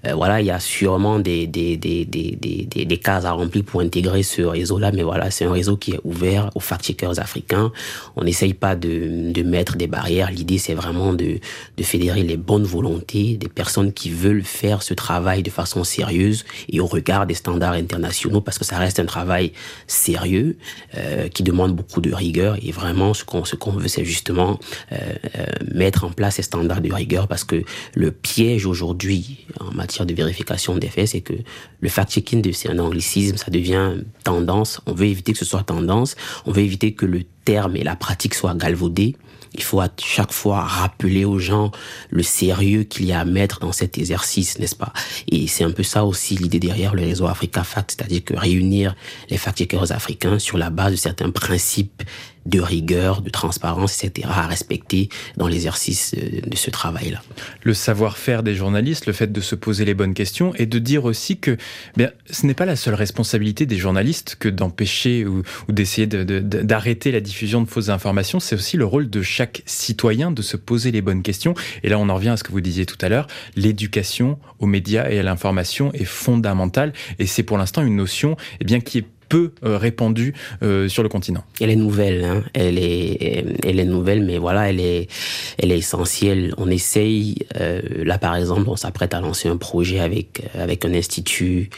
euh, 0.05 0.13
voilà, 0.13 0.41
il 0.41 0.47
y 0.47 0.51
a 0.51 0.59
sûrement 0.59 1.19
des 1.19 1.47
des, 1.47 1.77
des, 1.77 2.03
des, 2.03 2.35
des, 2.35 2.85
des 2.85 2.97
cases 2.97 3.23
à 3.23 3.31
remplir 3.31 3.63
pour 3.63 3.79
intégrer 3.79 4.23
ce 4.23 4.41
réseau-là, 4.41 4.91
mais 4.91 5.03
voilà, 5.03 5.31
c'est 5.31 5.45
un 5.45 5.53
réseau 5.53 5.77
qui 5.77 5.91
est 5.91 6.01
ouvert 6.03 6.49
aux 6.55 6.59
fact-checkers 6.59 7.17
africains. 7.19 7.71
On 8.17 8.25
n'essaye 8.25 8.53
pas 8.53 8.75
de, 8.75 9.31
de 9.31 9.43
mettre 9.43 9.77
des 9.77 9.87
barrières. 9.87 10.31
L'idée 10.31 10.57
c'est 10.57 10.73
vraiment 10.73 11.13
de 11.13 11.39
de 11.77 11.83
fédérer 11.83 12.23
les 12.23 12.37
bonnes 12.37 12.63
volontés 12.63 13.37
des 13.37 13.47
personnes 13.47 13.93
qui 13.93 14.09
veulent 14.09 14.43
faire 14.43 14.83
ce 14.83 14.93
travail 14.93 15.43
de 15.43 15.49
façon 15.49 15.83
sérieuse 15.83 16.45
et 16.69 16.79
au 16.79 16.85
regard 16.85 17.25
des 17.25 17.33
standards 17.33 17.73
internationaux 17.73 18.41
parce 18.41 18.57
que 18.57 18.65
ça 18.65 18.77
reste 18.77 18.99
un 18.99 19.05
travail 19.05 19.51
sérieux 19.87 20.57
euh, 20.95 21.27
qui 21.29 21.43
demande 21.43 21.75
beaucoup 21.75 22.01
de 22.01 22.13
rigueur. 22.13 22.57
Et 22.61 22.71
vraiment 22.71 23.13
ce 23.13 23.23
qu'on 23.23 23.45
ce 23.45 23.55
qu'on 23.55 23.71
veut 23.71 23.87
c'est 23.87 24.05
justement 24.05 24.59
euh, 24.91 24.97
euh, 25.37 25.45
mettre 25.73 26.03
en 26.03 26.11
place 26.11 26.35
ces 26.35 26.43
standards 26.43 26.81
de 26.81 26.93
rigueur 26.93 27.27
parce 27.27 27.43
que 27.43 27.63
le 27.93 28.11
piège 28.11 28.65
aujourd'hui 28.65 29.45
en 29.59 29.71
matière 29.71 30.05
de 30.05 30.13
vérification 30.13 30.77
des 30.77 30.89
faits 30.89 31.07
c'est 31.09 31.21
que 31.21 31.33
le 31.79 31.89
fact-checking 31.89 32.51
c'est 32.53 32.69
un 32.69 32.79
anglicisme 32.79 33.37
ça 33.37 33.51
devient 33.51 33.93
tendance. 34.23 34.81
On 34.85 34.93
veut 34.93 35.07
éviter 35.07 35.33
que 35.33 35.39
ce 35.39 35.45
soit 35.45 35.63
tendance. 35.63 36.15
On 36.45 36.51
veut 36.51 36.63
éviter 36.63 36.93
que 36.93 37.05
le 37.05 37.23
terme 37.45 37.75
et 37.77 37.83
la 37.83 37.95
pratique 37.95 38.35
soient 38.35 38.55
galvaudés 38.55 39.15
il 39.55 39.63
faut 39.63 39.79
à 39.79 39.89
chaque 39.97 40.33
fois 40.33 40.61
rappeler 40.61 41.23
aux 41.23 41.39
gens 41.39 41.71
le 42.09 42.23
sérieux 42.23 42.83
qu'il 42.83 43.05
y 43.05 43.13
a 43.13 43.21
à 43.21 43.25
mettre 43.25 43.59
dans 43.59 43.71
cet 43.71 43.97
exercice, 43.97 44.59
n'est-ce 44.59 44.75
pas? 44.75 44.91
Et 45.31 45.47
c'est 45.47 45.63
un 45.63 45.71
peu 45.71 45.83
ça 45.83 46.03
aussi 46.03 46.35
l'idée 46.35 46.59
derrière 46.59 46.93
le 46.93 47.03
réseau 47.03 47.25
Africa 47.25 47.63
Fact, 47.63 47.95
c'est-à-dire 47.97 48.23
que 48.23 48.35
réunir 48.35 48.95
les 49.29 49.37
fact-checkers 49.37 49.91
africains 49.91 50.39
sur 50.39 50.57
la 50.57 50.69
base 50.69 50.91
de 50.91 50.97
certains 50.97 51.29
principes 51.29 52.03
de 52.45 52.59
rigueur, 52.59 53.21
de 53.21 53.29
transparence, 53.29 54.03
etc. 54.03 54.27
à 54.31 54.47
respecter 54.47 55.09
dans 55.37 55.47
l'exercice 55.47 56.15
euh, 56.17 56.41
de 56.41 56.55
ce 56.55 56.69
travail-là. 56.69 57.21
Le 57.63 57.73
savoir-faire 57.73 58.43
des 58.43 58.55
journalistes, 58.55 59.07
le 59.07 59.13
fait 59.13 59.31
de 59.31 59.41
se 59.41 59.55
poser 59.55 59.85
les 59.85 59.93
bonnes 59.93 60.13
questions 60.13 60.53
et 60.55 60.65
de 60.65 60.79
dire 60.79 61.05
aussi 61.05 61.37
que 61.37 61.57
bien, 61.97 62.11
ce 62.29 62.45
n'est 62.45 62.53
pas 62.53 62.65
la 62.65 62.75
seule 62.75 62.93
responsabilité 62.93 63.65
des 63.65 63.77
journalistes 63.77 64.37
que 64.39 64.49
d'empêcher 64.49 65.25
ou, 65.25 65.43
d'essayer 65.69 66.07
d'arrêter 66.07 67.11
la 67.11 67.21
diffusion 67.21 67.61
de 67.61 67.67
fausses 67.67 67.89
informations, 67.89 68.39
c'est 68.39 68.55
aussi 68.55 68.77
le 68.77 68.85
rôle 68.85 69.09
de 69.09 69.21
chaque 69.21 69.63
citoyen 69.65 70.31
de 70.31 70.41
se 70.41 70.57
poser 70.57 70.91
les 70.91 71.01
bonnes 71.01 71.23
questions. 71.23 71.53
Et 71.83 71.89
là, 71.89 71.97
on 71.99 72.09
en 72.09 72.15
revient 72.15 72.29
à 72.29 72.37
ce 72.37 72.43
que 72.43 72.51
vous 72.51 72.61
disiez 72.61 72.85
tout 72.85 72.97
à 73.01 73.09
l'heure, 73.09 73.27
l'éducation 73.55 74.39
aux 74.59 74.67
médias 74.67 75.09
et 75.09 75.19
à 75.19 75.23
l'information 75.23 75.91
est 75.93 76.05
fondamentale 76.05 76.93
et 77.19 77.27
c'est 77.27 77.43
pour 77.43 77.57
l'instant 77.57 77.83
une 77.83 77.95
notion 77.95 78.37
eh 78.59 78.65
bien, 78.65 78.79
qui 78.79 78.99
est 78.99 79.05
peu 79.35 79.51
euh, 79.65 79.77
répandue 79.77 80.33
euh, 80.63 80.87
sur 80.87 81.03
le 81.03 81.09
continent. 81.09 81.43
Elle 81.59 81.69
est 81.69 81.75
nouvelle, 81.75 82.23
hein. 82.23 82.43
elle 82.53 82.79
est, 82.79 83.45
elle 83.65 83.79
est 83.79 83.85
nouvelle, 83.85 84.23
mais 84.23 84.37
voilà, 84.37 84.69
elle 84.69 84.79
est, 84.79 85.09
elle 85.57 85.73
est 85.73 85.77
essentielle. 85.77 86.53
On 86.57 86.69
essaye, 86.69 87.35
euh, 87.59 87.81
là 88.05 88.17
par 88.17 88.35
exemple, 88.37 88.69
on 88.69 88.77
s'apprête 88.77 89.13
à 89.13 89.19
lancer 89.19 89.49
un 89.49 89.57
projet 89.57 89.99
avec 89.99 90.41
avec 90.57 90.85
un 90.85 90.93
institut 90.93 91.69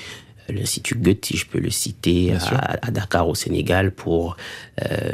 l'Institut 0.50 0.96
Goethe, 0.96 1.26
si 1.26 1.36
je 1.36 1.46
peux 1.46 1.60
le 1.60 1.70
citer, 1.70 2.34
à, 2.34 2.78
à, 2.82 2.92
Dakar 2.92 3.28
au 3.28 3.36
Sénégal, 3.36 3.92
pour 3.92 4.38
euh, 4.90 5.12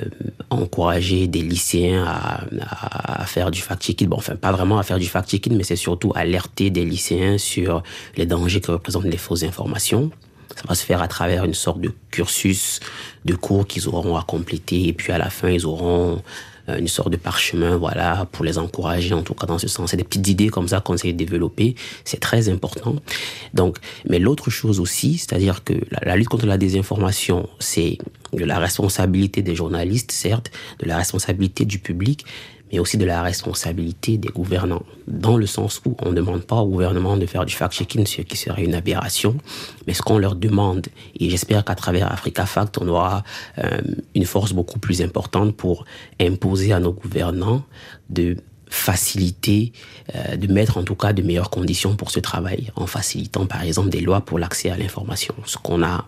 encourager 0.51 1.25
des 1.27 1.41
lycéens 1.41 2.05
à, 2.05 2.43
à, 2.61 3.23
à 3.23 3.25
faire 3.25 3.49
du 3.49 3.59
fact-checking. 3.59 4.07
Bon, 4.07 4.17
enfin, 4.17 4.35
pas 4.35 4.51
vraiment 4.51 4.77
à 4.77 4.83
faire 4.83 4.99
du 4.99 5.07
fact-checking, 5.07 5.55
mais 5.57 5.63
c'est 5.63 5.75
surtout 5.75 6.11
alerter 6.13 6.69
des 6.69 6.85
lycéens 6.85 7.39
sur 7.39 7.81
les 8.15 8.27
dangers 8.27 8.61
que 8.61 8.71
représentent 8.71 9.05
les 9.05 9.17
fausses 9.17 9.41
informations. 9.41 10.11
Ça 10.55 10.63
va 10.67 10.75
se 10.75 10.85
faire 10.85 11.01
à 11.01 11.07
travers 11.07 11.45
une 11.45 11.53
sorte 11.53 11.81
de 11.81 11.91
cursus 12.11 12.79
de 13.25 13.35
cours 13.35 13.67
qu'ils 13.67 13.87
auront 13.87 14.17
à 14.17 14.23
compléter 14.23 14.87
et 14.87 14.93
puis 14.93 15.11
à 15.11 15.17
la 15.17 15.29
fin 15.29 15.49
ils 15.49 15.65
auront 15.65 16.21
euh, 16.69 16.77
une 16.77 16.87
sorte 16.87 17.09
de 17.09 17.17
parchemin, 17.17 17.75
voilà, 17.75 18.25
pour 18.31 18.45
les 18.45 18.57
encourager, 18.57 19.13
en 19.13 19.21
tout 19.21 19.33
cas 19.33 19.45
dans 19.45 19.57
ce 19.57 19.67
sens. 19.67 19.91
C'est 19.91 19.97
des 19.97 20.05
petites 20.05 20.27
idées 20.29 20.47
comme 20.47 20.69
ça 20.69 20.79
qu'on 20.79 20.93
essaie 20.93 21.11
de 21.11 21.17
développer. 21.17 21.75
C'est 22.05 22.21
très 22.21 22.47
important. 22.47 22.95
Donc, 23.53 23.79
mais 24.07 24.17
l'autre 24.17 24.49
chose 24.49 24.79
aussi, 24.79 25.17
c'est-à-dire 25.17 25.65
que 25.65 25.73
la, 25.91 26.15
lutte 26.15 26.29
contre 26.29 26.45
la 26.45 26.57
désinformation, 26.57 27.49
c'est 27.59 27.97
de 28.31 28.45
la 28.45 28.59
responsabilité 28.59 29.41
des 29.41 29.55
journalistes, 29.55 30.13
certes, 30.13 30.51
de 30.79 30.87
la 30.87 30.95
responsabilité 30.95 31.65
du 31.65 31.79
public, 31.79 32.25
mais 32.73 32.79
aussi 32.79 32.97
de 32.97 33.05
la 33.05 33.21
responsabilité 33.21 34.17
des 34.17 34.29
gouvernants, 34.29 34.81
dans 35.07 35.37
le 35.37 35.45
sens 35.45 35.79
où 35.85 35.95
on 36.01 36.09
ne 36.09 36.15
demande 36.15 36.41
pas 36.41 36.55
au 36.55 36.67
gouvernement 36.67 37.15
de 37.17 37.27
faire 37.27 37.45
du 37.45 37.53
fact-checking, 37.53 38.07
ce 38.07 38.23
qui 38.23 38.35
serait 38.35 38.63
une 38.63 38.73
aberration, 38.73 39.37
mais 39.85 39.93
ce 39.93 40.01
qu'on 40.01 40.17
leur 40.17 40.35
demande, 40.35 40.87
et 41.19 41.29
j'espère 41.29 41.63
qu'à 41.63 41.75
travers 41.75 42.11
Africa 42.11 42.47
Fact, 42.47 42.79
on 42.81 42.87
aura 42.87 43.23
euh, 43.59 43.79
une 44.15 44.25
force 44.25 44.53
beaucoup 44.53 44.79
plus 44.79 45.03
importante 45.03 45.55
pour 45.55 45.85
imposer 46.19 46.73
à 46.73 46.79
nos 46.79 46.93
gouvernants 46.93 47.61
de 48.09 48.37
faciliter, 48.67 49.71
euh, 50.15 50.35
de 50.35 50.51
mettre 50.51 50.79
en 50.79 50.83
tout 50.83 50.95
cas 50.95 51.13
de 51.13 51.21
meilleures 51.21 51.51
conditions 51.51 51.95
pour 51.95 52.09
ce 52.09 52.19
travail, 52.19 52.71
en 52.75 52.87
facilitant 52.87 53.45
par 53.45 53.61
exemple 53.61 53.89
des 53.89 54.01
lois 54.01 54.21
pour 54.21 54.39
l'accès 54.39 54.71
à 54.71 54.77
l'information, 54.77 55.35
ce 55.45 55.57
qu'on 55.57 55.83
a 55.83 56.07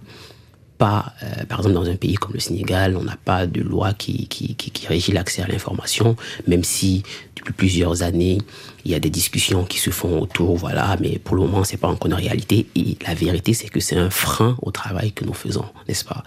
pas, 0.78 1.14
euh, 1.24 1.46
par 1.46 1.60
exemple 1.60 1.76
dans 1.76 1.90
un 1.90 1.96
pays 1.96 2.16
comme 2.16 2.34
le 2.34 2.40
Sénégal, 2.40 2.96
on 2.98 3.04
n'a 3.04 3.18
pas 3.18 3.48
de 3.48 3.62
loi 3.62 3.94
qui, 3.94 4.28
qui, 4.28 4.56
qui, 4.56 4.72
qui 4.72 4.88
régit 4.88 5.12
l'accès 5.12 5.42
à 5.42 5.48
l'information, 5.48 6.16
même 6.48 6.64
si 6.64 7.04
depuis 7.36 7.54
plusieurs 7.54 8.02
années, 8.02 8.40
il 8.86 8.92
y 8.92 8.96
a 8.96 9.00
des 9.00 9.10
discussions 9.10 9.66
qui 9.66 9.80
se 9.80 9.90
font 9.90 10.20
autour, 10.20 10.56
voilà, 10.56 10.96
mais 11.00 11.20
pour 11.20 11.36
le 11.36 11.42
moment, 11.44 11.64
c'est 11.64 11.78
pas 11.78 11.88
encore 11.88 12.08
une 12.08 12.14
réalité. 12.14 12.68
Et 12.76 12.98
la 13.06 13.14
vérité, 13.14 13.54
c'est 13.54 13.70
que 13.70 13.80
c'est 13.80 13.98
un 13.98 14.10
frein 14.10 14.58
au 14.62 14.72
travail 14.72 15.12
que 15.12 15.26
nous 15.26 15.34
faisons, 15.34 15.66
n'est-ce 15.88 16.06
pas? 16.06 16.24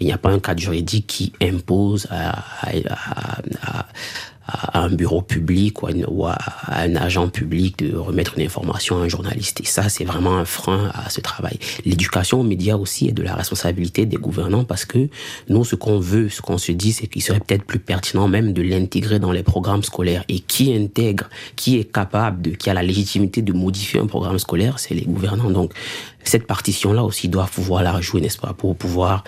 Il 0.00 0.06
n'y 0.06 0.12
a 0.12 0.18
pas 0.18 0.30
un 0.30 0.38
cadre 0.38 0.60
juridique 0.60 1.06
qui 1.06 1.32
impose 1.42 2.06
à, 2.10 2.38
à, 2.62 2.70
à, 2.90 3.78
à 3.80 3.86
un 4.74 4.88
bureau 4.90 5.22
public 5.22 5.82
ou 5.82 6.26
à, 6.26 6.32
à, 6.32 6.82
un 6.82 6.96
agent 6.96 7.28
public 7.28 7.78
de 7.78 7.96
remettre 7.96 8.34
une 8.36 8.44
information 8.44 8.98
à 8.98 9.04
un 9.04 9.08
journaliste. 9.08 9.60
Et 9.60 9.66
ça, 9.66 9.88
c'est 9.88 10.04
vraiment 10.04 10.36
un 10.36 10.44
frein 10.44 10.90
à 10.94 11.10
ce 11.10 11.20
travail. 11.20 11.58
L'éducation 11.84 12.40
aux 12.40 12.44
médias 12.44 12.76
aussi 12.76 13.08
est 13.08 13.12
de 13.12 13.22
la 13.22 13.34
responsabilité 13.34 14.06
des 14.06 14.16
gouvernants 14.16 14.64
parce 14.64 14.84
que 14.84 15.08
nous, 15.48 15.64
ce 15.64 15.76
qu'on 15.76 15.98
veut, 15.98 16.28
ce 16.28 16.42
qu'on 16.42 16.58
se 16.58 16.72
dit, 16.72 16.92
c'est 16.92 17.06
qu'il 17.06 17.22
serait 17.22 17.40
peut-être 17.40 17.64
plus 17.64 17.78
pertinent 17.78 18.28
même 18.28 18.52
de 18.52 18.62
l'intégrer 18.62 19.18
dans 19.18 19.32
les 19.32 19.42
programmes 19.42 19.82
scolaires. 19.82 20.24
Et 20.28 20.40
qui 20.40 20.74
intègre, 20.74 21.28
qui 21.56 21.78
est 21.78 21.90
capable 21.90 22.42
de, 22.42 22.50
qui 22.50 22.70
a 22.70 22.74
la 22.74 22.82
légitimité 22.82 23.42
de 23.42 23.52
modifier 23.52 24.00
un 24.00 24.06
programme 24.06 24.38
scolaire, 24.38 24.78
c'est 24.78 24.94
les 24.94 25.02
gouvernants. 25.02 25.50
Donc, 25.50 25.72
cette 26.24 26.46
partition-là 26.46 27.02
aussi 27.04 27.28
doit 27.28 27.46
pouvoir 27.46 27.82
la 27.82 27.92
rejouer, 27.92 28.20
n'est-ce 28.20 28.38
pas, 28.38 28.52
pour 28.52 28.76
pouvoir 28.76 29.24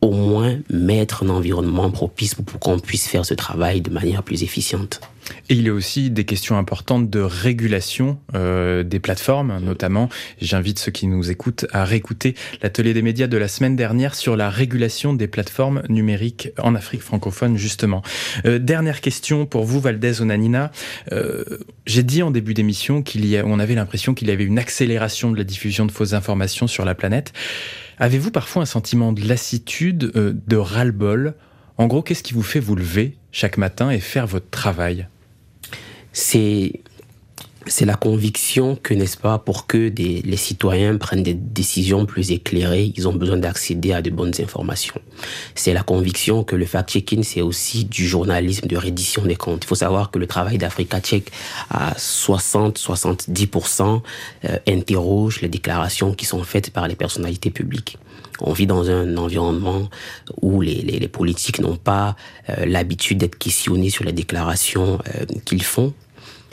au 0.00 0.12
moins 0.12 0.56
mettre 0.70 1.24
un 1.24 1.28
environnement 1.28 1.90
propice 1.90 2.34
pour 2.34 2.58
qu'on 2.58 2.78
puisse 2.78 3.06
faire 3.06 3.24
ce 3.24 3.34
travail 3.34 3.80
de 3.80 3.90
manière 3.90 4.22
plus 4.22 4.42
efficiente. 4.42 5.00
Et 5.48 5.54
il 5.54 5.62
y 5.62 5.68
a 5.68 5.72
aussi 5.72 6.10
des 6.10 6.24
questions 6.24 6.56
importantes 6.56 7.10
de 7.10 7.20
régulation 7.20 8.18
euh, 8.34 8.82
des 8.82 9.00
plateformes, 9.00 9.58
notamment. 9.62 10.08
J'invite 10.40 10.78
ceux 10.78 10.92
qui 10.92 11.06
nous 11.06 11.30
écoutent 11.30 11.66
à 11.72 11.84
réécouter 11.84 12.34
l'atelier 12.62 12.94
des 12.94 13.02
médias 13.02 13.26
de 13.26 13.36
la 13.36 13.48
semaine 13.48 13.76
dernière 13.76 14.14
sur 14.14 14.36
la 14.36 14.50
régulation 14.50 15.12
des 15.12 15.28
plateformes 15.28 15.82
numériques 15.88 16.50
en 16.58 16.74
Afrique 16.74 17.02
francophone, 17.02 17.56
justement. 17.56 18.02
Euh, 18.46 18.58
dernière 18.58 19.00
question 19.00 19.46
pour 19.46 19.64
vous, 19.64 19.80
Valdez 19.80 20.20
Onanina. 20.20 20.70
Euh, 21.12 21.44
J'ai 21.86 22.02
dit 22.02 22.22
en 22.22 22.30
début 22.30 22.54
d'émission 22.54 23.02
qu'il 23.02 23.24
avait 23.36 23.74
l'impression 23.74 24.14
qu'il 24.14 24.28
y 24.28 24.30
avait 24.30 24.44
une 24.44 24.58
accélération 24.58 25.30
de 25.30 25.36
la 25.36 25.44
diffusion 25.44 25.86
de 25.86 25.92
fausses 25.92 26.12
informations 26.12 26.66
sur 26.66 26.84
la 26.84 26.94
planète. 26.94 27.32
Avez-vous 27.98 28.30
parfois 28.30 28.62
un 28.62 28.66
sentiment 28.66 29.12
de 29.12 29.26
lassitude, 29.26 30.12
euh, 30.16 30.32
de 30.46 30.56
ras-le-bol 30.56 31.34
En 31.78 31.86
gros, 31.86 32.02
qu'est-ce 32.02 32.22
qui 32.22 32.34
vous 32.34 32.42
fait 32.42 32.60
vous 32.60 32.76
lever 32.76 33.16
chaque 33.32 33.56
matin 33.56 33.90
et 33.90 34.00
faire 34.00 34.26
votre 34.26 34.50
travail 34.50 35.08
C'est 36.12 36.82
c'est 37.66 37.84
la 37.84 37.94
conviction 37.94 38.76
que, 38.76 38.94
n'est-ce 38.94 39.18
pas, 39.18 39.38
pour 39.38 39.66
que 39.66 39.92
les 39.96 40.36
citoyens 40.36 40.96
prennent 40.96 41.22
des 41.22 41.34
décisions 41.34 42.06
plus 42.06 42.30
éclairées, 42.30 42.92
ils 42.96 43.06
ont 43.06 43.12
besoin 43.12 43.36
d'accéder 43.36 43.92
à 43.92 44.02
de 44.02 44.10
bonnes 44.10 44.32
informations. 44.40 45.00
C'est 45.54 45.74
la 45.74 45.82
conviction 45.82 46.42
que 46.42 46.56
le 46.56 46.64
fact-checking, 46.64 47.22
c'est 47.22 47.42
aussi 47.42 47.84
du 47.84 48.06
journalisme 48.06 48.66
de 48.66 48.76
reddition 48.76 49.22
des 49.22 49.36
comptes. 49.36 49.64
Il 49.64 49.66
faut 49.66 49.74
savoir 49.74 50.10
que 50.10 50.18
le 50.18 50.26
travail 50.26 50.58
d'Africa 50.58 51.00
Check 51.00 51.30
à 51.70 51.92
60-70% 51.92 54.00
euh, 54.46 54.58
interroge 54.66 55.42
les 55.42 55.48
déclarations 55.48 56.14
qui 56.14 56.24
sont 56.24 56.42
faites 56.42 56.70
par 56.70 56.88
les 56.88 56.96
personnalités 56.96 57.50
publiques. 57.50 57.98
On 58.40 58.52
vit 58.52 58.66
dans 58.66 58.90
un 58.90 59.16
environnement 59.16 59.88
où 60.40 60.60
les, 60.60 61.08
politiques 61.08 61.60
n'ont 61.60 61.76
pas 61.76 62.16
euh, 62.48 62.64
l'habitude 62.66 63.18
d'être 63.18 63.38
questionnés 63.38 63.90
sur 63.90 64.04
les 64.04 64.12
déclarations 64.12 64.98
euh, 65.14 65.24
qu'ils 65.44 65.62
font 65.62 65.92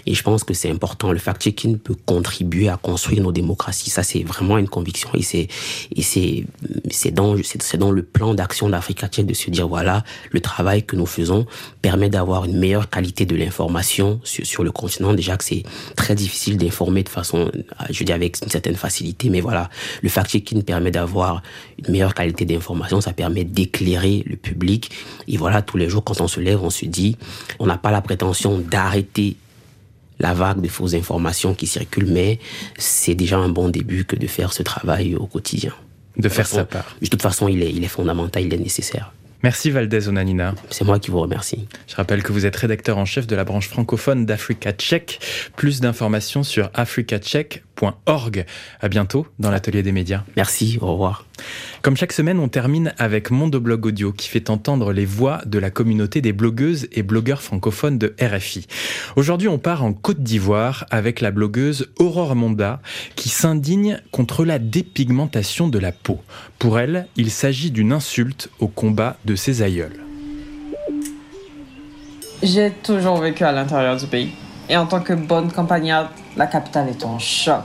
et 0.07 0.13
je 0.13 0.23
pense 0.23 0.45
que 0.45 0.53
c'est 0.53 0.71
important. 0.71 1.11
Le 1.11 1.19
fact-checking 1.19 1.77
peut 1.79 1.95
contribuer 2.05 2.69
à 2.69 2.77
construire 2.77 3.21
nos 3.21 3.33
démocraties. 3.33 3.89
Ça, 3.89 4.03
c'est 4.03 4.23
vraiment 4.23 4.57
une 4.57 4.69
conviction. 4.69 5.09
Et 5.13 5.21
c'est, 5.21 5.49
et 5.93 6.01
c'est, 6.01 6.45
c'est 6.89 7.11
dans, 7.11 7.35
c'est 7.43 7.75
dans 7.75 7.91
le 7.91 8.03
plan 8.03 8.33
d'action 8.33 8.69
d'Africa 8.69 9.09
Check 9.09 9.25
de 9.25 9.33
se 9.33 9.49
dire, 9.51 9.67
voilà, 9.67 10.05
le 10.31 10.39
travail 10.39 10.85
que 10.85 10.95
nous 10.95 11.05
faisons 11.05 11.45
permet 11.81 12.09
d'avoir 12.09 12.45
une 12.45 12.57
meilleure 12.57 12.89
qualité 12.89 13.25
de 13.25 13.35
l'information 13.35 14.21
sur, 14.23 14.45
sur 14.45 14.63
le 14.63 14.71
continent. 14.71 15.13
Déjà 15.13 15.35
que 15.35 15.43
c'est 15.43 15.63
très 15.97 16.15
difficile 16.15 16.57
d'informer 16.57 17.03
de 17.03 17.09
façon, 17.09 17.51
je 17.89 18.03
dis 18.05 18.13
avec 18.13 18.37
une 18.41 18.49
certaine 18.49 18.75
facilité, 18.75 19.29
mais 19.29 19.41
voilà, 19.41 19.69
le 20.01 20.07
fact-checking 20.07 20.63
permet 20.63 20.91
d'avoir 20.91 21.41
une 21.85 21.91
meilleure 21.91 22.13
qualité 22.13 22.45
d'information. 22.45 23.01
Ça 23.01 23.11
permet 23.11 23.43
d'éclairer 23.43 24.23
le 24.25 24.37
public. 24.37 24.89
Et 25.27 25.35
voilà, 25.35 25.61
tous 25.61 25.75
les 25.75 25.89
jours, 25.89 26.05
quand 26.05 26.21
on 26.21 26.29
se 26.29 26.39
lève, 26.39 26.63
on 26.63 26.69
se 26.69 26.85
dit, 26.85 27.17
on 27.59 27.65
n'a 27.65 27.77
pas 27.77 27.91
la 27.91 28.01
prétention 28.01 28.57
d'arrêter 28.57 29.35
la 30.19 30.33
vague 30.33 30.61
de 30.61 30.67
fausses 30.67 30.93
informations 30.93 31.53
qui 31.53 31.67
circulent, 31.67 32.11
mais 32.11 32.39
c'est 32.77 33.15
déjà 33.15 33.37
un 33.37 33.49
bon 33.49 33.69
début 33.69 34.05
que 34.05 34.15
de 34.15 34.27
faire 34.27 34.53
ce 34.53 34.63
travail 34.63 35.15
au 35.15 35.27
quotidien. 35.27 35.73
De, 36.17 36.29
faire 36.29 36.47
sa 36.47 36.65
part. 36.65 36.95
De 36.99 37.07
toute 37.07 37.21
façon, 37.21 37.47
il 37.47 37.61
est, 37.61 37.71
il 37.71 37.83
est 37.83 37.89
fondamental, 37.89 38.43
il 38.43 38.53
est 38.53 38.57
nécessaire. 38.57 39.13
Merci 39.43 39.69
Valdez 39.69 40.07
Onanina. 40.07 40.55
C'est 40.71 40.83
moi 40.83 40.97
qui 40.97 41.11
vous 41.11 41.19
remercie. 41.19 41.67
Je 41.87 41.95
rappelle 41.95 42.23
que 42.23 42.31
vous 42.31 42.47
êtes 42.47 42.55
rédacteur 42.55 42.97
en 42.97 43.05
chef 43.05 43.27
de 43.27 43.35
la 43.35 43.43
branche 43.43 43.67
francophone 43.67 44.25
d'Africa 44.25 44.71
Check. 44.71 45.19
Plus 45.55 45.79
d'informations 45.79 46.41
sur 46.41 46.71
africacheck.org. 46.73 48.45
À 48.81 48.89
bientôt 48.89 49.27
dans 49.37 49.51
l'atelier 49.51 49.83
des 49.83 49.91
médias. 49.91 50.23
Merci, 50.35 50.79
au 50.81 50.87
revoir. 50.87 51.27
Comme 51.83 51.95
chaque 51.95 52.13
semaine, 52.13 52.39
on 52.39 52.47
termine 52.47 52.93
avec 52.97 53.29
Mondoblog 53.29 53.85
Audio 53.85 54.11
qui 54.11 54.27
fait 54.27 54.49
entendre 54.49 54.91
les 54.91 55.05
voix 55.05 55.41
de 55.45 55.59
la 55.59 55.69
communauté 55.69 56.19
des 56.21 56.33
blogueuses 56.33 56.87
et 56.91 57.03
blogueurs 57.03 57.43
francophones 57.43 57.99
de 57.99 58.15
RFI. 58.19 58.67
Aujourd'hui, 59.15 59.47
on 59.47 59.59
part 59.59 59.83
en 59.83 59.93
Côte 59.93 60.23
d'Ivoire 60.23 60.85
avec 60.89 61.21
la 61.21 61.29
blogueuse 61.29 61.89
Aurore 61.99 62.35
Monda 62.35 62.81
qui 63.15 63.29
s'indigne 63.29 64.01
contre 64.11 64.45
la 64.45 64.57
dépigmentation 64.57 65.67
de 65.67 65.77
la 65.77 65.91
peau. 65.91 66.21
Pour 66.57 66.79
elle, 66.79 67.07
il 67.15 67.29
s'agit 67.29 67.69
d'une 67.69 67.93
insulte 67.93 68.49
au 68.59 68.67
combat 68.67 69.17
de 69.27 69.35
ses 69.35 69.61
aïeuls. 69.61 69.99
J'ai 72.41 72.71
toujours 72.71 73.17
vécu 73.17 73.43
à 73.43 73.51
l'intérieur 73.51 73.97
du 73.97 74.07
pays. 74.07 74.31
Et 74.69 74.77
en 74.77 74.85
tant 74.85 75.01
que 75.01 75.13
bonne 75.13 75.51
campagnarde, 75.51 76.07
la 76.37 76.47
capitale 76.47 76.89
est 76.89 77.03
en 77.03 77.19
choc. 77.19 77.63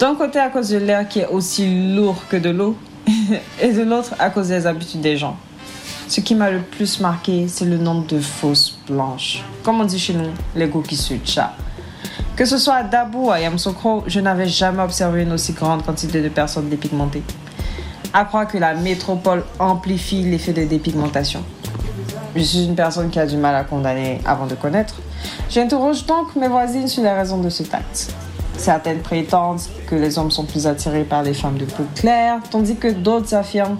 D'un 0.00 0.14
côté 0.14 0.38
à 0.38 0.48
cause 0.48 0.70
de 0.70 0.78
l'air 0.78 1.06
qui 1.06 1.20
est 1.20 1.28
aussi 1.28 1.94
lourd 1.94 2.16
que 2.28 2.36
de 2.36 2.50
l'eau, 2.50 2.76
et 3.60 3.72
de 3.72 3.82
l'autre 3.82 4.14
à 4.18 4.30
cause 4.30 4.48
des 4.48 4.66
habitudes 4.66 5.02
des 5.02 5.18
gens. 5.18 5.36
Ce 6.08 6.20
qui 6.20 6.34
m'a 6.34 6.50
le 6.50 6.60
plus 6.60 7.00
marqué, 7.00 7.46
c'est 7.48 7.66
le 7.66 7.76
nombre 7.76 8.06
de 8.06 8.18
fausses 8.18 8.78
blanches. 8.86 9.42
Comme 9.62 9.80
on 9.80 9.84
dit 9.84 9.98
chez 9.98 10.14
nous, 10.14 10.30
les 10.56 10.66
goûts 10.66 10.82
qui 10.82 10.96
suent 10.96 11.20
chat. 11.24 11.54
Que 12.36 12.46
ce 12.46 12.56
soit 12.56 12.74
à 12.74 12.82
Dabou 12.82 13.26
ou 13.26 13.30
à 13.30 13.40
Yamsokro, 13.40 14.04
je 14.06 14.20
n'avais 14.20 14.48
jamais 14.48 14.82
observé 14.82 15.22
une 15.22 15.32
aussi 15.32 15.52
grande 15.52 15.84
quantité 15.84 16.22
de 16.22 16.28
personnes 16.28 16.68
dépigmentées. 16.68 17.22
À 18.16 18.24
que 18.46 18.58
la 18.58 18.74
métropole 18.74 19.44
amplifie 19.58 20.22
l'effet 20.22 20.52
de 20.52 20.62
dépigmentation. 20.62 21.42
Je 22.36 22.42
suis 22.42 22.64
une 22.64 22.76
personne 22.76 23.10
qui 23.10 23.18
a 23.18 23.26
du 23.26 23.36
mal 23.36 23.56
à 23.56 23.64
condamner 23.64 24.20
avant 24.24 24.46
de 24.46 24.54
connaître. 24.54 25.00
J'interroge 25.50 26.06
donc 26.06 26.36
mes 26.36 26.46
voisines 26.46 26.86
sur 26.86 27.02
les 27.02 27.10
raisons 27.10 27.38
de 27.38 27.50
ce 27.50 27.64
tact. 27.64 28.14
Certaines 28.56 29.00
prétendent 29.00 29.60
que 29.88 29.96
les 29.96 30.16
hommes 30.16 30.30
sont 30.30 30.44
plus 30.44 30.68
attirés 30.68 31.02
par 31.02 31.24
les 31.24 31.34
femmes 31.34 31.58
de 31.58 31.64
peau 31.64 31.82
claire, 31.96 32.38
tandis 32.52 32.76
que 32.76 32.86
d'autres 32.86 33.34
affirment 33.34 33.78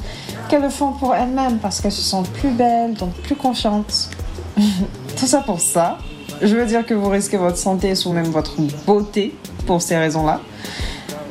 qu'elles 0.49 0.63
le 0.63 0.69
font 0.69 0.91
pour 0.91 1.15
elles-mêmes 1.15 1.59
parce 1.59 1.81
qu'elles 1.81 1.93
se 1.93 2.03
sentent 2.03 2.31
plus 2.31 2.51
belles, 2.51 2.95
donc 2.95 3.13
plus 3.23 3.37
confiantes. 3.37 4.11
Tout 4.57 5.27
ça 5.27 5.43
pour 5.43 5.61
ça. 5.61 5.99
Je 6.43 6.57
veux 6.57 6.67
dire 6.67 6.85
que 6.85 6.95
vous 6.95 7.09
risquez 7.09 7.37
votre 7.37 7.57
santé 7.57 7.95
ou 8.05 8.13
même 8.13 8.33
votre 8.33 8.57
beauté 8.85 9.33
pour 9.65 9.81
ces 9.81 9.97
raisons-là. 9.97 10.41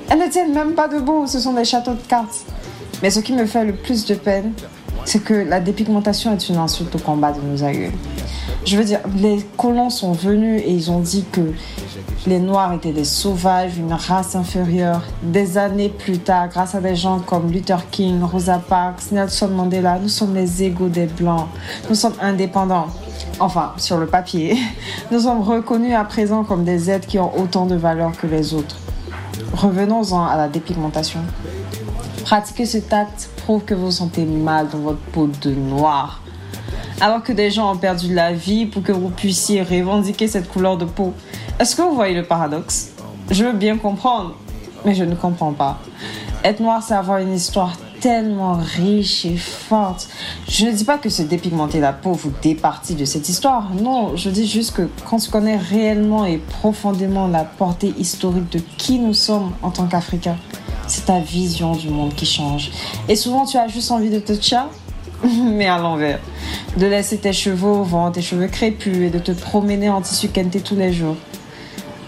Elles 0.10 0.20
ne 0.20 0.28
tiennent 0.30 0.54
même 0.54 0.74
pas 0.74 0.88
debout, 0.88 1.28
ce 1.28 1.42
sont 1.42 1.52
des 1.52 1.66
châteaux 1.66 1.96
de 1.96 2.08
cartes. 2.08 2.46
Mais 3.04 3.10
ce 3.10 3.20
qui 3.20 3.34
me 3.34 3.46
fait 3.46 3.66
le 3.66 3.74
plus 3.74 4.06
de 4.06 4.16
peine, 4.16 4.54
c'est 5.04 5.22
que 5.22 5.34
la 5.34 5.60
dépigmentation 5.60 6.32
est 6.32 6.48
une 6.48 6.56
insulte 6.56 6.96
au 6.96 7.00
combat 7.00 7.34
de 7.34 7.42
nos 7.42 7.62
aïeux. 7.62 7.92
Je 8.66 8.78
veux 8.78 8.86
dire, 8.86 9.02
les 9.18 9.46
colons 9.58 9.90
sont 9.90 10.14
venus 10.14 10.62
et 10.66 10.72
ils 10.72 10.90
ont 10.90 11.02
dit 11.02 11.26
que 11.30 11.42
les 12.26 12.40
Noirs 12.40 12.72
étaient 12.72 12.94
des 12.94 13.04
sauvages, 13.04 13.78
une 13.78 13.92
race 13.92 14.38
inférieure. 14.38 15.02
Des 15.22 15.58
années 15.58 15.90
plus 15.90 16.20
tard, 16.20 16.48
grâce 16.48 16.76
à 16.76 16.80
des 16.80 16.96
gens 16.96 17.20
comme 17.20 17.52
Luther 17.52 17.90
King, 17.92 18.22
Rosa 18.24 18.62
Parks, 18.70 19.12
Nelson 19.12 19.50
Mandela, 19.50 20.00
nous 20.00 20.08
sommes 20.08 20.34
les 20.34 20.64
égaux 20.64 20.88
des 20.88 21.08
Blancs. 21.08 21.50
Nous 21.90 21.96
sommes 21.96 22.16
indépendants. 22.22 22.88
Enfin, 23.42 23.74
sur 23.76 23.98
le 23.98 24.06
papier. 24.06 24.58
Nous 25.12 25.22
sommes 25.22 25.42
reconnus 25.42 25.96
à 25.96 26.06
présent 26.06 26.44
comme 26.44 26.64
des 26.64 26.90
êtres 26.90 27.08
qui 27.08 27.20
ont 27.20 27.38
autant 27.38 27.66
de 27.66 27.76
valeur 27.76 28.12
que 28.16 28.28
les 28.28 28.54
autres. 28.54 28.78
Revenons-en 29.54 30.26
à 30.26 30.38
la 30.38 30.48
dépigmentation. 30.48 31.20
Pratiquer 32.24 32.66
ce 32.66 32.78
tact 32.78 33.30
prouve 33.38 33.64
que 33.64 33.74
vous 33.74 33.92
sentez 33.92 34.26
mal 34.26 34.70
dans 34.70 34.80
votre 34.80 35.02
peau 35.12 35.30
de 35.42 35.52
noir 35.52 36.24
alors 37.02 37.22
que 37.22 37.34
des 37.34 37.52
gens 37.52 37.72
ont 37.72 37.78
perdu 37.78 38.14
la 38.14 38.32
vie 38.32 38.66
pour 38.66 38.82
que 38.82 38.94
vous 38.94 39.10
puissiez 39.10 39.62
revendiquer 39.62 40.28
cette 40.30 40.50
couleur 40.50 40.78
de 40.78 40.86
peau. 40.86 41.14
Est-ce 41.60 41.76
que 41.76 41.82
vous 41.82 41.96
voyez 41.96 42.16
le 42.16 42.24
paradoxe? 42.24 42.92
Je 43.30 43.44
veux 43.44 43.52
bien 43.52 43.78
comprendre, 43.78 44.36
mais 44.86 44.96
je 44.96 45.04
ne 45.04 45.16
comprends 45.16 45.52
pas. 45.52 45.80
Être 46.46 46.62
noir, 46.62 46.82
c'est 46.82 46.94
avoir 46.94 47.18
une 47.18 47.34
histoire 47.34 47.74
tellement 48.00 48.54
riche 48.54 49.26
et 49.26 49.38
forte. 49.38 50.10
Je 50.48 50.66
ne 50.66 50.72
dis 50.72 50.84
pas 50.84 50.98
que 50.98 51.10
se 51.10 51.22
dépigmenter 51.22 51.80
la 51.80 51.94
peau 51.94 52.12
vous 52.12 52.32
départit 52.42 52.96
de 52.96 53.06
cette 53.06 53.30
histoire. 53.30 53.70
Non, 53.74 54.16
je 54.16 54.30
dis 54.30 54.48
juste 54.48 54.74
que 54.76 54.90
quand 55.10 55.18
tu 55.18 55.30
connais 55.30 55.58
réellement 55.58 56.26
et 56.26 56.38
profondément 56.38 57.28
la 57.28 57.44
portée 57.44 57.94
historique 57.98 58.50
de 58.52 58.60
qui 58.78 59.00
nous 59.00 59.14
sommes 59.14 59.52
en 59.62 59.72
tant 59.72 59.88
qu'Africains, 59.88 60.38
c'est 60.88 61.06
ta 61.06 61.20
vision 61.20 61.76
du 61.76 61.90
monde 61.90 62.14
qui 62.16 62.26
change. 62.26 62.72
Et 63.08 63.16
souvent, 63.16 63.46
tu 63.46 63.58
as 63.58 63.68
juste 63.68 63.92
envie 63.92 64.10
de 64.10 64.20
te 64.20 64.34
tchar 64.36 64.70
mais 65.44 65.68
à 65.68 65.78
l'envers. 65.78 66.20
De 66.78 66.86
laisser 66.86 67.18
tes 67.18 67.34
cheveux 67.34 67.68
au 67.68 67.84
vent, 67.84 68.12
tes 68.12 68.22
cheveux 68.22 68.48
crépus 68.48 69.08
et 69.08 69.10
de 69.10 69.20
te 69.20 69.32
promener 69.32 69.90
en 69.90 70.02
tissu 70.02 70.28
kenté 70.28 70.60
tous 70.60 70.76
les 70.76 70.92
jours. 70.92 71.16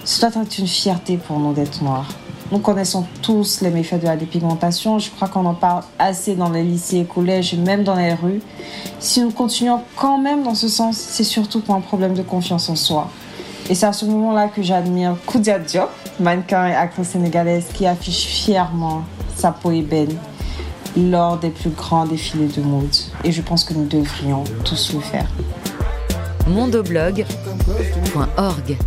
Ce 0.04 0.20
doit 0.20 0.42
être 0.42 0.58
une 0.60 0.68
fierté 0.68 1.18
pour 1.18 1.40
nous 1.40 1.54
d'être 1.54 1.82
noirs. 1.82 2.10
Nous 2.52 2.60
connaissons 2.60 3.06
tous 3.24 3.62
les 3.62 3.72
méfaits 3.72 4.00
de 4.00 4.06
la 4.06 4.16
dépigmentation. 4.16 5.00
Je 5.00 5.10
crois 5.10 5.28
qu'on 5.28 5.46
en 5.46 5.56
parle 5.56 5.84
assez 5.98 6.36
dans 6.36 6.50
les 6.50 6.64
lycées 6.64 7.00
et 7.00 7.06
collèges 7.06 7.56
même 7.56 7.84
dans 7.84 7.96
les 7.96 8.14
rues. 8.14 8.42
Si 9.00 9.22
nous 9.22 9.32
continuons 9.32 9.82
quand 9.96 10.20
même 10.20 10.44
dans 10.44 10.54
ce 10.54 10.68
sens, 10.68 10.96
c'est 10.98 11.24
surtout 11.24 11.62
pour 11.62 11.74
un 11.74 11.82
problème 11.82 12.14
de 12.14 12.22
confiance 12.22 12.70
en 12.70 12.76
soi. 12.76 13.10
Et 13.69 13.75
c'est 13.75 13.88
à 13.88 13.93
ce 13.93 14.06
moment-là 14.06 14.47
que 14.47 14.62
j'admire 14.62 15.15
Koudia 15.25 15.58
Diop, 15.58 15.89
mannequin 16.19 16.67
et 16.67 16.75
actrice 16.75 17.08
sénégalaise 17.10 17.65
qui 17.73 17.88
affiche 17.88 18.25
fièrement 18.25 19.04
sa 19.36 19.51
peau 19.51 19.71
ébène 19.71 20.15
lors 20.95 21.38
des 21.38 21.49
plus 21.49 21.71
grands 21.71 22.06
défilés 22.06 22.47
de 22.47 22.62
mode. 22.62 22.95
Et 23.23 23.32
je 23.32 23.41
pense 23.41 23.63
que 23.63 23.73
nous 23.73 23.88
devrions 23.88 24.43
tous 24.63 24.93
le 24.93 24.99
faire. 24.99 25.25
mondoblog.org 26.47 28.78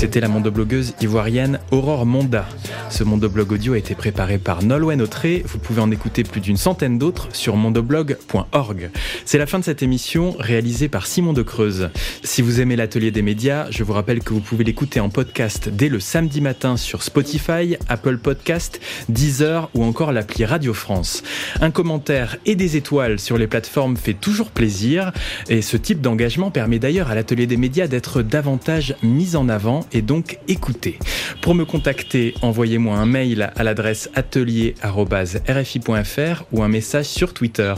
c'était 0.00 0.20
la 0.20 0.28
mondoblogueuse 0.28 0.94
ivoirienne 1.02 1.58
Aurore 1.72 2.06
Monda. 2.06 2.48
Ce 2.88 3.04
mondoblog 3.04 3.52
audio 3.52 3.74
a 3.74 3.78
été 3.78 3.94
préparé 3.94 4.38
par 4.38 4.62
Nolwenn 4.62 5.02
Autré. 5.02 5.44
Vous 5.46 5.58
pouvez 5.58 5.82
en 5.82 5.90
écouter 5.90 6.22
plus 6.24 6.40
d'une 6.40 6.56
centaine 6.56 6.96
d'autres 6.96 7.28
sur 7.34 7.54
mondoblog.org. 7.56 8.90
C'est 9.26 9.36
la 9.36 9.44
fin 9.44 9.58
de 9.58 9.64
cette 9.64 9.82
émission 9.82 10.34
réalisée 10.38 10.88
par 10.88 11.06
Simon 11.06 11.34
de 11.34 11.42
Creuse. 11.42 11.90
Si 12.24 12.40
vous 12.40 12.62
aimez 12.62 12.76
l'atelier 12.76 13.10
des 13.10 13.20
médias, 13.20 13.70
je 13.70 13.84
vous 13.84 13.92
rappelle 13.92 14.20
que 14.20 14.32
vous 14.32 14.40
pouvez 14.40 14.64
l'écouter 14.64 15.00
en 15.00 15.10
podcast 15.10 15.68
dès 15.68 15.90
le 15.90 16.00
samedi 16.00 16.40
matin 16.40 16.78
sur 16.78 17.02
Spotify, 17.02 17.76
Apple 17.90 18.16
Podcast, 18.16 18.80
Deezer 19.10 19.68
ou 19.74 19.84
encore 19.84 20.12
l'appli 20.12 20.46
Radio 20.46 20.72
France. 20.72 21.22
Un 21.60 21.70
commentaire 21.70 22.38
et 22.46 22.54
des 22.54 22.78
étoiles 22.78 23.20
sur 23.20 23.36
les 23.36 23.46
plateformes 23.46 23.98
fait 23.98 24.14
toujours 24.14 24.50
plaisir 24.50 25.12
et 25.50 25.60
ce 25.60 25.76
type 25.76 26.00
d'engagement 26.00 26.50
permet 26.50 26.78
d'ailleurs 26.78 27.10
à 27.10 27.14
l'atelier 27.14 27.46
des 27.46 27.58
médias 27.58 27.86
d'être 27.86 28.22
davantage 28.22 28.94
mis 29.02 29.36
en 29.36 29.50
avant 29.50 29.86
et 29.92 30.02
donc 30.02 30.38
écouter. 30.48 30.98
Pour 31.42 31.54
me 31.54 31.64
contacter, 31.64 32.34
envoyez-moi 32.42 32.96
un 32.96 33.06
mail 33.06 33.52
à 33.56 33.62
l'adresse 33.62 34.10
atelier.rfi.fr 34.14 36.44
ou 36.52 36.62
un 36.62 36.68
message 36.68 37.06
sur 37.06 37.34
Twitter. 37.34 37.74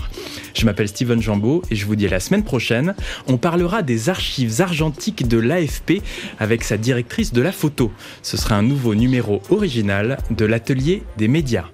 Je 0.55 0.64
m'appelle 0.64 0.88
Steven 0.88 1.20
Jambeau 1.20 1.62
et 1.70 1.77
je 1.77 1.87
vous 1.87 1.96
dis 1.96 2.07
à 2.07 2.11
la 2.11 2.20
semaine 2.20 2.44
prochaine. 2.44 2.94
On 3.27 3.37
parlera 3.37 3.83
des 3.83 4.09
archives 4.09 4.61
argentiques 4.61 5.29
de 5.29 5.38
l'AFP 5.38 6.03
avec 6.38 6.64
sa 6.64 6.77
directrice 6.77 7.33
de 7.33 7.42
la 7.42 7.53
photo. 7.53 7.92
Ce 8.22 8.37
sera 8.37 8.57
un 8.57 8.62
nouveau 8.62 8.94
numéro 8.94 9.42
original 9.51 10.18
de 10.31 10.44
l'atelier 10.44 11.03
des 11.16 11.29
médias. 11.29 11.66